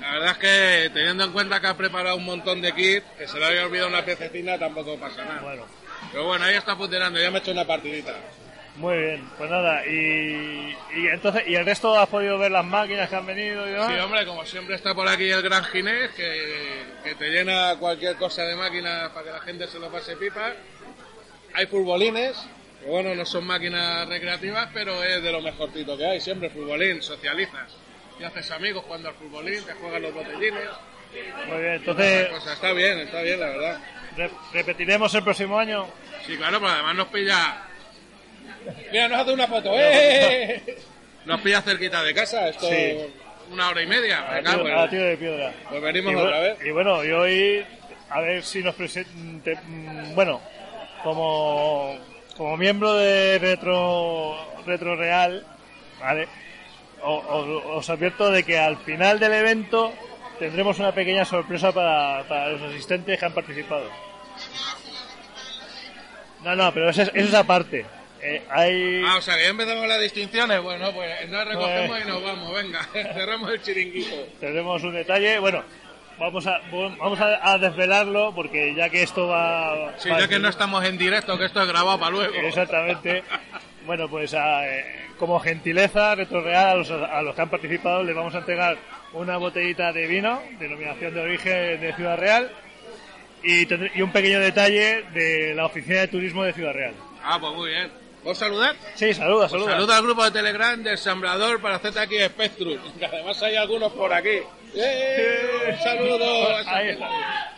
La 0.00 0.12
verdad 0.12 0.30
es 0.30 0.38
que 0.38 0.90
teniendo 0.94 1.24
en 1.24 1.32
cuenta 1.32 1.60
que 1.60 1.66
ha 1.66 1.76
preparado 1.76 2.16
un 2.16 2.24
montón 2.24 2.62
de 2.62 2.72
kits, 2.74 3.06
que 3.18 3.28
se 3.28 3.38
le 3.38 3.46
había 3.46 3.66
olvidado 3.66 3.88
una 3.88 4.04
pececina, 4.04 4.58
tampoco 4.58 4.96
pasa 4.96 5.24
nada. 5.24 5.42
Bueno, 5.42 5.66
Pero 6.10 6.24
bueno, 6.26 6.44
ahí 6.46 6.54
está 6.54 6.74
funcionando, 6.74 7.20
ya 7.20 7.30
me 7.30 7.38
he 7.38 7.40
hecho 7.40 7.50
una 7.50 7.66
partidita. 7.66 8.14
Muy 8.80 8.96
bien. 8.98 9.30
Pues 9.38 9.50
nada, 9.50 9.86
y, 9.86 10.76
y 10.96 11.06
entonces, 11.12 11.44
¿y 11.46 11.54
el 11.54 11.64
resto 11.64 11.98
has 11.98 12.08
podido 12.08 12.38
ver 12.38 12.50
las 12.50 12.64
máquinas 12.64 13.08
que 13.08 13.16
han 13.16 13.26
venido 13.26 13.66
y 13.68 13.72
demás? 13.72 13.92
Sí, 13.92 13.98
hombre, 14.00 14.26
como 14.26 14.44
siempre 14.46 14.74
está 14.76 14.94
por 14.94 15.06
aquí 15.08 15.30
el 15.30 15.42
gran 15.42 15.64
Ginés, 15.64 16.10
que, 16.12 16.82
que 17.04 17.14
te 17.14 17.30
llena 17.30 17.76
cualquier 17.78 18.16
cosa 18.16 18.42
de 18.44 18.56
máquina 18.56 19.10
para 19.12 19.26
que 19.26 19.32
la 19.32 19.40
gente 19.40 19.66
se 19.68 19.78
lo 19.78 19.90
pase 19.90 20.16
pipa. 20.16 20.52
Hay 21.54 21.66
futbolines, 21.66 22.36
que 22.80 22.86
bueno, 22.86 23.14
no 23.14 23.26
son 23.26 23.46
máquinas 23.46 24.08
recreativas, 24.08 24.68
pero 24.72 25.02
es 25.04 25.22
de 25.22 25.32
lo 25.32 25.40
mejorcito 25.42 25.96
que 25.98 26.06
hay. 26.06 26.20
Siempre 26.20 26.48
futbolín, 26.50 27.02
socializas. 27.02 27.76
Y 28.18 28.24
haces 28.24 28.50
amigos 28.50 28.84
jugando 28.84 29.08
al 29.08 29.14
futbolín, 29.14 29.62
te 29.64 29.74
juegan 29.74 30.02
los 30.02 30.14
botellines. 30.14 30.68
Muy 31.48 31.58
bien, 31.58 31.72
entonces, 31.74 32.28
Pues 32.28 32.46
está 32.46 32.72
bien, 32.72 32.98
está 33.00 33.20
bien, 33.22 33.40
la 33.40 33.46
verdad. 33.46 33.80
re- 34.16 34.30
¿repetiremos 34.52 35.12
el 35.14 35.24
próximo 35.24 35.58
año? 35.58 35.86
Sí, 36.26 36.36
claro, 36.36 36.60
pero 36.60 36.72
además 36.72 36.94
nos 36.94 37.08
pilla. 37.08 37.62
Mira, 38.92 39.08
nos 39.08 39.20
hace 39.20 39.32
una 39.32 39.46
foto, 39.46 39.70
¡eh! 39.74 40.76
Nos 41.24 41.40
pilla 41.40 41.60
cerquita 41.62 42.02
de 42.02 42.14
casa, 42.14 42.48
esto 42.48 42.66
Sí. 42.68 42.96
una 43.52 43.68
hora 43.68 43.82
y 43.82 43.86
media. 43.86 44.26
A 44.28 44.34
Venga, 44.36 44.58
pues, 44.60 44.74
a 44.74 44.88
tiro 44.88 45.04
de 45.04 45.16
piedra. 45.16 45.52
pues 45.68 45.82
venimos 45.82 46.12
y, 46.12 46.16
otra 46.16 46.30
bueno, 46.38 46.42
vez. 46.42 46.66
y 46.66 46.70
bueno, 46.70 47.04
y 47.04 47.10
hoy, 47.10 47.66
a 48.10 48.20
ver 48.20 48.42
si 48.42 48.62
nos 48.62 48.74
presente, 48.74 49.58
bueno, 50.14 50.40
como, 51.02 51.96
como 52.36 52.56
miembro 52.56 52.94
de 52.94 53.38
Retro, 53.38 54.36
Retro 54.66 54.96
Real, 54.96 55.46
¿vale? 56.00 56.28
Os 57.02 57.88
advierto 57.88 58.30
de 58.30 58.42
que 58.44 58.58
al 58.58 58.76
final 58.78 59.18
del 59.18 59.32
evento 59.32 59.92
tendremos 60.38 60.78
una 60.78 60.92
pequeña 60.92 61.24
sorpresa 61.24 61.72
para, 61.72 62.24
para 62.28 62.48
los 62.50 62.62
asistentes 62.62 63.18
que 63.18 63.24
han 63.26 63.32
participado. 63.32 63.88
No, 66.42 66.56
no, 66.56 66.72
pero 66.72 66.88
eso 66.90 67.02
es, 67.02 67.10
eso 67.14 67.28
es 67.28 67.34
aparte. 67.34 67.84
Eh, 68.22 68.42
hay... 68.50 69.02
Ah, 69.06 69.16
o 69.16 69.20
sea 69.22 69.36
que 69.36 69.44
ya 69.44 69.48
empezamos 69.48 69.86
las 69.88 70.00
distinciones. 70.00 70.62
Bueno, 70.62 70.92
pues 70.92 71.28
nos 71.30 71.46
recogemos 71.46 71.88
Pues- 71.88 72.04
y 72.04 72.08
nos 72.08 72.22
vamos. 72.22 72.54
Venga, 72.54 72.84
cerramos 72.92 73.50
el 73.50 73.62
chiringuito. 73.62 74.14
Tendremos 74.40 74.82
un 74.82 74.94
detalle, 74.94 75.38
bueno, 75.38 75.62
vamos 76.18 76.46
a 76.46 76.60
vamos 76.70 77.18
a, 77.20 77.58
desvelarlo 77.58 78.34
porque 78.34 78.74
ya 78.74 78.90
que 78.90 79.02
esto 79.02 79.26
va... 79.28 79.94
Sí, 79.98 80.10
va- 80.10 80.20
ya 80.20 80.28
que 80.28 80.38
no 80.38 80.48
estamos 80.48 80.84
en 80.84 80.98
directo, 80.98 81.38
que 81.38 81.46
esto 81.46 81.62
es 81.62 81.68
grabado 81.68 81.98
para 81.98 82.10
luego. 82.10 82.34
Exactamente. 82.34 83.22
Bueno, 83.86 84.08
pues 84.08 84.34
a, 84.34 84.68
eh, 84.68 84.84
como 85.18 85.40
gentileza 85.40 86.14
retroreal 86.14 86.68
a 86.68 86.74
los, 86.74 86.90
a 86.90 87.22
los 87.22 87.34
que 87.34 87.40
han 87.42 87.48
participado 87.48 88.02
les 88.02 88.14
vamos 88.14 88.34
a 88.34 88.38
entregar 88.38 88.76
una 89.12 89.38
botellita 89.38 89.92
de 89.92 90.06
vino, 90.06 90.40
denominación 90.58 91.14
de 91.14 91.20
origen 91.20 91.80
de 91.80 91.92
Ciudad 91.94 92.16
Real, 92.18 92.50
y 93.42 94.02
un 94.02 94.12
pequeño 94.12 94.38
detalle 94.40 95.04
de 95.14 95.54
la 95.54 95.66
oficina 95.66 96.00
de 96.00 96.08
turismo 96.08 96.44
de 96.44 96.52
Ciudad 96.52 96.72
Real. 96.72 96.94
Ah, 97.22 97.38
pues 97.40 97.54
muy 97.54 97.70
bien. 97.70 97.99
¿Vos 98.24 98.36
saludar? 98.36 98.76
Sí, 98.96 99.14
saluda, 99.14 99.48
Pues 99.48 99.52
saluda. 99.52 99.72
saluda 99.72 99.96
al 99.96 100.02
grupo 100.02 100.24
de 100.24 100.30
Telegram 100.30 100.82
del 100.82 100.98
Sembrador 100.98 101.60
para 101.60 101.76
hacerte 101.76 102.00
aquí 102.00 102.18
Spectrum. 102.20 102.78
Que 102.98 103.06
además 103.06 103.42
hay 103.42 103.56
algunos 103.56 103.92
por 103.92 104.12
aquí. 104.12 104.40
¡Eh! 104.74 105.78
¡Saludos! 105.82 106.66
Ahí 106.66 106.90
está. 106.90 107.08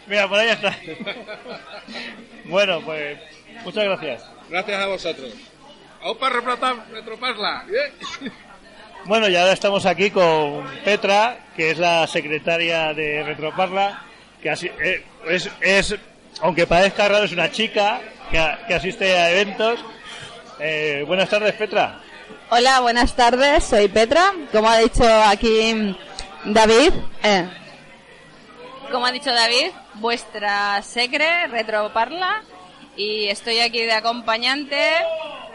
Mira, 0.07 0.29
por 0.29 0.39
ahí 0.39 0.49
está. 0.51 0.77
Bueno, 2.45 2.81
pues 2.81 3.19
muchas 3.65 3.85
gracias. 3.85 4.25
Gracias 4.49 4.81
a 4.81 4.87
vosotros. 4.87 5.33
¡Aún 6.03 6.19
para 6.19 6.41
retroparla! 6.93 7.65
¡Eh! 7.69 8.31
Bueno, 9.05 9.29
y 9.29 9.35
ahora 9.35 9.53
estamos 9.53 9.85
aquí 9.85 10.11
con 10.13 10.65
Petra, 10.85 11.47
que 11.57 11.73
es 11.73 11.79
la 11.79 12.07
secretaria 12.07 12.95
de 12.95 13.25
Retroparla, 13.25 14.01
que 14.41 14.49
así, 14.49 14.71
eh, 14.81 15.03
es, 15.29 15.51
es, 15.61 15.97
aunque 16.41 16.69
parezca 16.69 17.09
raro, 17.09 17.25
es 17.25 17.33
una 17.33 17.51
chica 17.51 18.01
que, 18.31 18.41
que 18.69 18.75
asiste 18.75 19.19
a 19.19 19.31
eventos. 19.33 19.85
Eh, 20.65 21.03
buenas 21.09 21.29
tardes, 21.29 21.55
Petra. 21.55 21.99
Hola, 22.51 22.81
buenas 22.81 23.17
tardes. 23.17 23.65
Soy 23.65 23.89
Petra. 23.89 24.33
Como 24.53 24.69
ha 24.69 24.79
dicho 24.79 25.03
aquí 25.27 25.97
David. 26.45 26.93
eh, 27.25 27.49
como 28.93 29.07
ha 29.07 29.11
dicho 29.13 29.33
David, 29.33 29.71
vuestra 29.95 30.81
secre, 30.83 31.49
Retroparla. 31.49 32.43
Y 32.97 33.27
estoy 33.27 33.59
aquí 33.59 33.81
de 33.81 33.93
acompañante. 33.93 34.79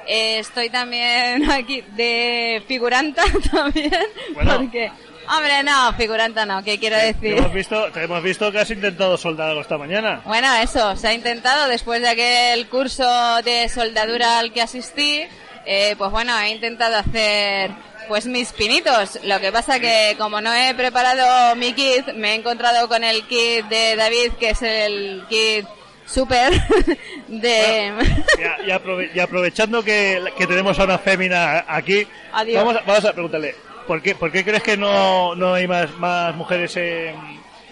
Eh, 0.07 0.39
estoy 0.39 0.69
también 0.69 1.49
aquí 1.51 1.81
de 1.95 2.61
figuranta 2.67 3.23
también. 3.51 3.93
Bueno. 4.33 4.57
Porque, 4.57 4.91
hombre, 5.29 5.63
no, 5.63 5.93
figuranta 5.93 6.45
no, 6.45 6.63
¿qué 6.63 6.77
quiero 6.79 6.97
Te 6.97 7.13
decir? 7.13 7.37
hemos 7.37 7.53
visto, 7.53 7.91
te 7.91 8.03
hemos 8.03 8.23
visto 8.23 8.51
que 8.51 8.59
has 8.59 8.69
intentado 8.71 9.17
soldar 9.17 9.49
algo 9.49 9.61
esta 9.61 9.77
mañana. 9.77 10.21
Bueno, 10.25 10.53
eso, 10.55 10.95
se 10.95 11.07
ha 11.07 11.13
intentado 11.13 11.67
después 11.67 12.01
de 12.01 12.09
aquel 12.09 12.67
curso 12.67 13.05
de 13.43 13.69
soldadura 13.69 14.39
al 14.39 14.51
que 14.53 14.61
asistí, 14.61 15.23
eh, 15.65 15.95
pues 15.97 16.11
bueno, 16.11 16.37
he 16.39 16.49
intentado 16.49 16.95
hacer 16.97 17.71
pues 18.07 18.25
mis 18.25 18.53
pinitos. 18.53 19.19
Lo 19.23 19.39
que 19.41 19.51
pasa 19.51 19.79
que 19.81 20.15
como 20.17 20.39
no 20.39 20.53
he 20.53 20.73
preparado 20.75 21.55
mi 21.57 21.73
kit, 21.73 22.13
me 22.13 22.31
he 22.31 22.35
encontrado 22.35 22.87
con 22.87 23.03
el 23.03 23.23
kit 23.27 23.65
de 23.65 23.95
David, 23.97 24.31
que 24.39 24.51
es 24.51 24.61
el 24.61 25.25
kit 25.27 25.65
super 26.05 26.53
de... 27.27 27.91
Y, 28.39 28.43
a- 28.43 28.65
y 28.65 28.69
aprove- 28.71 29.09
y 29.13 29.19
aprovechando 29.19 29.83
que, 29.83 30.23
que 30.37 30.47
tenemos 30.47 30.79
a 30.79 30.85
una 30.85 30.97
fémina 30.97 31.65
aquí, 31.67 32.07
vamos 32.31 32.77
a, 32.77 32.81
vamos 32.85 33.03
a 33.05 33.11
preguntarle, 33.11 33.55
¿por 33.87 34.01
qué, 34.01 34.13
por 34.13 34.31
qué 34.31 34.43
crees 34.43 34.61
que 34.61 34.77
no, 34.77 35.33
no 35.35 35.53
hay 35.53 35.67
más, 35.67 35.91
más 35.97 36.35
mujeres 36.35 36.75
en, 36.75 37.15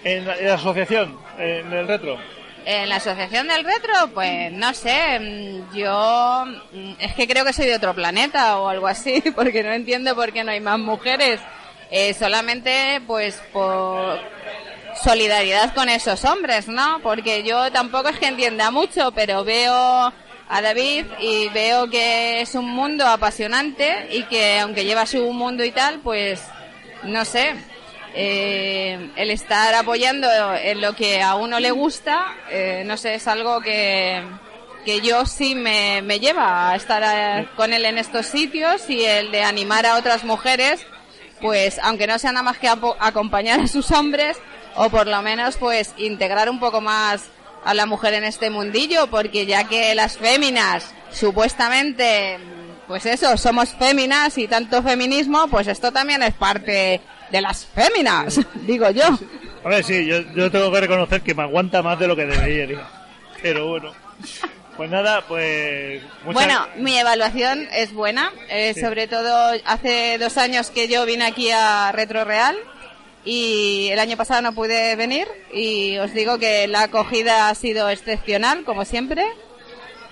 en 0.03 0.26
la, 0.26 0.55
asociación, 0.55 1.18
en 1.38 1.72
el 1.72 1.88
retro? 1.88 2.18
En 2.66 2.89
la 2.89 2.95
asociación 2.95 3.47
del 3.47 3.63
retro, 3.63 3.93
pues 4.13 4.51
no 4.51 4.74
sé, 4.74 5.20
mm, 5.20 5.76
yo 5.76 6.45
mm, 6.72 6.93
es 6.99 7.13
que 7.13 7.28
creo 7.28 7.45
que 7.45 7.53
soy 7.53 7.68
de 7.68 7.76
otro 7.76 7.93
planeta 7.93 8.57
o 8.57 8.70
algo 8.70 8.88
así, 8.88 9.22
porque 9.36 9.61
no 9.61 9.74
entiendo 9.74 10.16
por 10.16 10.32
qué 10.32 10.43
no 10.43 10.51
hay 10.51 10.61
más 10.61 10.80
mujeres. 10.80 11.39
Eh, 11.91 12.16
solamente 12.16 12.99
pues 13.05 13.39
por 13.53 14.20
solidaridad 15.03 15.74
con 15.76 15.88
esos 15.89 16.26
hombres, 16.26 16.68
¿no? 16.68 16.99
Porque 17.03 17.43
yo 17.43 17.72
tampoco 17.72 18.09
es 18.09 18.18
que 18.18 18.28
entienda 18.28 18.72
mucho, 18.72 19.11
pero 19.11 19.43
veo 19.43 20.11
a 20.47 20.61
David 20.61 21.05
y 21.19 21.49
veo 21.49 21.89
que 21.89 22.41
es 22.41 22.55
un 22.55 22.67
mundo 22.67 23.07
apasionante 23.07 24.07
y 24.11 24.23
que 24.23 24.59
aunque 24.59 24.85
lleva 24.85 25.05
su 25.05 25.31
mundo 25.33 25.63
y 25.63 25.71
tal, 25.71 25.99
pues 25.99 26.41
no 27.03 27.25
sé, 27.25 27.55
eh, 28.13 29.11
el 29.15 29.31
estar 29.31 29.73
apoyando 29.73 30.27
en 30.55 30.81
lo 30.81 30.93
que 30.95 31.21
a 31.21 31.35
uno 31.35 31.59
le 31.59 31.71
gusta, 31.71 32.35
eh, 32.49 32.83
no 32.85 32.97
sé, 32.97 33.15
es 33.15 33.27
algo 33.27 33.59
que, 33.61 34.23
que 34.85 35.01
yo 35.01 35.25
sí 35.25 35.55
me, 35.55 36.01
me 36.01 36.19
lleva 36.19 36.71
a 36.71 36.75
estar 36.75 37.03
eh, 37.03 37.47
con 37.55 37.73
él 37.73 37.85
en 37.85 37.97
estos 37.97 38.27
sitios 38.27 38.89
y 38.89 39.03
el 39.03 39.31
de 39.31 39.43
animar 39.43 39.85
a 39.85 39.97
otras 39.97 40.23
mujeres, 40.23 40.85
pues 41.41 41.79
aunque 41.79 42.07
no 42.07 42.17
sea 42.19 42.31
nada 42.31 42.43
más 42.43 42.57
que 42.57 42.69
acompañar 42.69 43.59
a 43.59 43.67
sus 43.67 43.91
hombres 43.91 44.37
o 44.75 44.89
por 44.89 45.07
lo 45.07 45.21
menos 45.21 45.57
pues 45.57 45.93
integrar 45.97 46.49
un 46.49 46.59
poco 46.59 46.81
más 46.81 47.29
a 47.66 47.74
la 47.74 47.86
mujer 47.86 48.13
en 48.13 48.24
este 48.24 48.49
mundillo, 48.49 49.07
porque 49.07 49.45
ya 49.45 49.66
que 49.66 49.93
las 49.95 50.18
féminas 50.18 50.93
supuestamente 51.11 52.38
pues 52.88 53.05
eso, 53.07 53.36
somos 53.38 53.70
féminas 53.70 54.38
y 54.38 54.47
tanto 54.47 54.84
feminismo, 54.84 55.47
pues 55.47 55.68
esto 55.68 55.91
también 55.91 56.22
es 56.22 56.34
parte 56.36 57.01
de 57.32 57.41
las 57.41 57.66
féminas, 57.66 58.39
digo 58.68 58.89
yo. 58.91 59.05
A 59.63 59.70
ver, 59.70 59.84
sí, 59.84 60.05
yo, 60.05 60.20
yo 60.36 60.51
tengo 60.51 60.72
que 60.72 60.82
reconocer 60.82 61.22
que 61.22 61.34
me 61.34 61.41
aguanta 61.43 61.82
más 61.82 61.97
de 61.99 62.07
lo 62.07 62.16
que 62.16 62.26
debería. 62.26 62.88
Pero 63.41 63.68
bueno. 63.70 63.91
Pues 64.78 64.89
nada, 64.91 65.22
pues... 65.28 66.03
muchas- 66.26 66.34
Bueno, 66.34 66.68
mi 66.78 66.97
evaluación 66.99 67.68
es 67.72 67.91
buena, 67.93 68.32
eh, 68.49 68.74
Sí. 68.76 68.82
sobre 68.82 69.07
todo 69.07 69.53
hace 69.66 70.18
dos 70.20 70.38
años 70.38 70.70
que 70.70 70.88
yo 70.88 71.05
vine 71.05 71.26
aquí 71.26 71.49
a 71.49 71.91
Retro 71.93 72.24
Real 72.26 72.55
y 73.26 73.89
el 73.91 73.97
año 73.97 74.17
pasado 74.17 74.43
no 74.43 74.53
pude 74.53 74.95
venir 74.95 75.28
y 75.51 75.97
os 75.97 76.13
digo 76.13 76.38
que 76.38 76.67
la 76.67 76.84
acogida 76.84 77.49
ha 77.49 77.55
sido 77.55 77.89
excepcional, 77.89 78.63
como 78.63 78.86
siempre. 78.86 79.26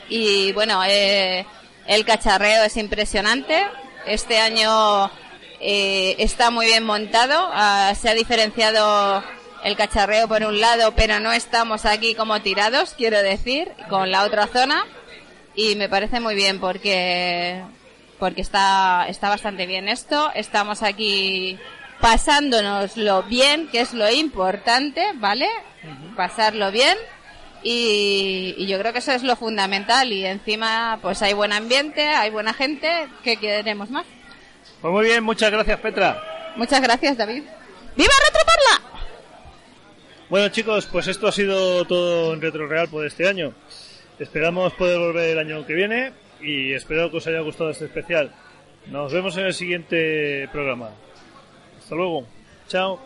Y 0.09 0.51
bueno, 0.53 0.83
eh, 0.83 1.45
el 1.85 2.05
cacharreo 2.05 2.63
es 2.63 2.75
impresionante. 2.75 3.63
Este 4.07 4.39
año 4.39 5.11
eh, 5.59 6.15
está 6.17 6.49
muy 6.49 6.65
bien 6.65 6.83
montado. 6.83 7.49
Ah, 7.53 7.93
se 7.99 8.09
ha 8.09 8.15
diferenciado 8.15 9.23
el 9.63 9.77
cacharreo 9.77 10.27
por 10.27 10.43
un 10.43 10.59
lado, 10.59 10.93
pero 10.95 11.19
no 11.19 11.31
estamos 11.31 11.85
aquí 11.85 12.15
como 12.15 12.41
tirados, 12.41 12.95
quiero 12.97 13.21
decir, 13.21 13.71
con 13.89 14.11
la 14.11 14.23
otra 14.23 14.47
zona. 14.47 14.85
Y 15.55 15.75
me 15.75 15.87
parece 15.87 16.19
muy 16.19 16.33
bien 16.33 16.59
porque 16.59 17.61
porque 18.17 18.41
está, 18.41 19.05
está 19.07 19.29
bastante 19.29 19.67
bien 19.67 19.87
esto. 19.87 20.31
Estamos 20.33 20.81
aquí 20.81 21.59
pasándonoslo 22.03 23.23
bien, 23.23 23.69
que 23.69 23.79
es 23.79 23.93
lo 23.93 24.11
importante, 24.11 25.13
¿vale? 25.15 25.47
Pasarlo 26.17 26.69
bien. 26.69 26.97
Y, 27.63 28.55
y 28.57 28.67
yo 28.67 28.77
creo 28.77 28.91
que 28.91 28.99
eso 28.99 29.13
es 29.13 29.23
lo 29.23 29.37
fundamental. 29.37 30.11
Y 30.11 30.25
encima, 30.25 30.99
pues 31.01 31.21
hay 31.21 31.31
buen 31.31 31.53
ambiente, 31.53 32.05
hay 32.05 32.29
buena 32.29 32.53
gente. 32.53 33.07
¿Qué 33.23 33.37
queremos 33.37 33.89
más? 33.89 34.05
Pues 34.81 34.91
muy 34.93 35.05
bien, 35.05 35.23
muchas 35.23 35.49
gracias 35.49 35.79
Petra. 35.79 36.21
Muchas 36.57 36.81
gracias, 36.81 37.17
David. 37.17 37.43
¡Viva 37.95 38.13
Retroparla! 38.27 38.99
Bueno 40.29 40.49
chicos, 40.49 40.87
pues 40.87 41.07
esto 41.07 41.27
ha 41.27 41.31
sido 41.31 41.85
todo 41.85 42.33
en 42.33 42.41
Retro 42.41 42.67
Real 42.67 42.89
por 42.89 43.05
este 43.05 43.29
año. 43.29 43.53
Esperamos 44.19 44.73
poder 44.73 44.99
volver 44.99 45.29
el 45.29 45.39
año 45.39 45.65
que 45.65 45.73
viene 45.73 46.11
y 46.41 46.73
espero 46.73 47.09
que 47.09 47.17
os 47.17 47.27
haya 47.27 47.39
gustado 47.39 47.69
este 47.69 47.85
especial. 47.85 48.33
Nos 48.87 49.13
vemos 49.13 49.37
en 49.37 49.45
el 49.45 49.53
siguiente 49.53 50.49
programa. 50.51 50.89
Hasta 51.93 52.01
luego. 52.01 52.25
Chao. 52.67 52.99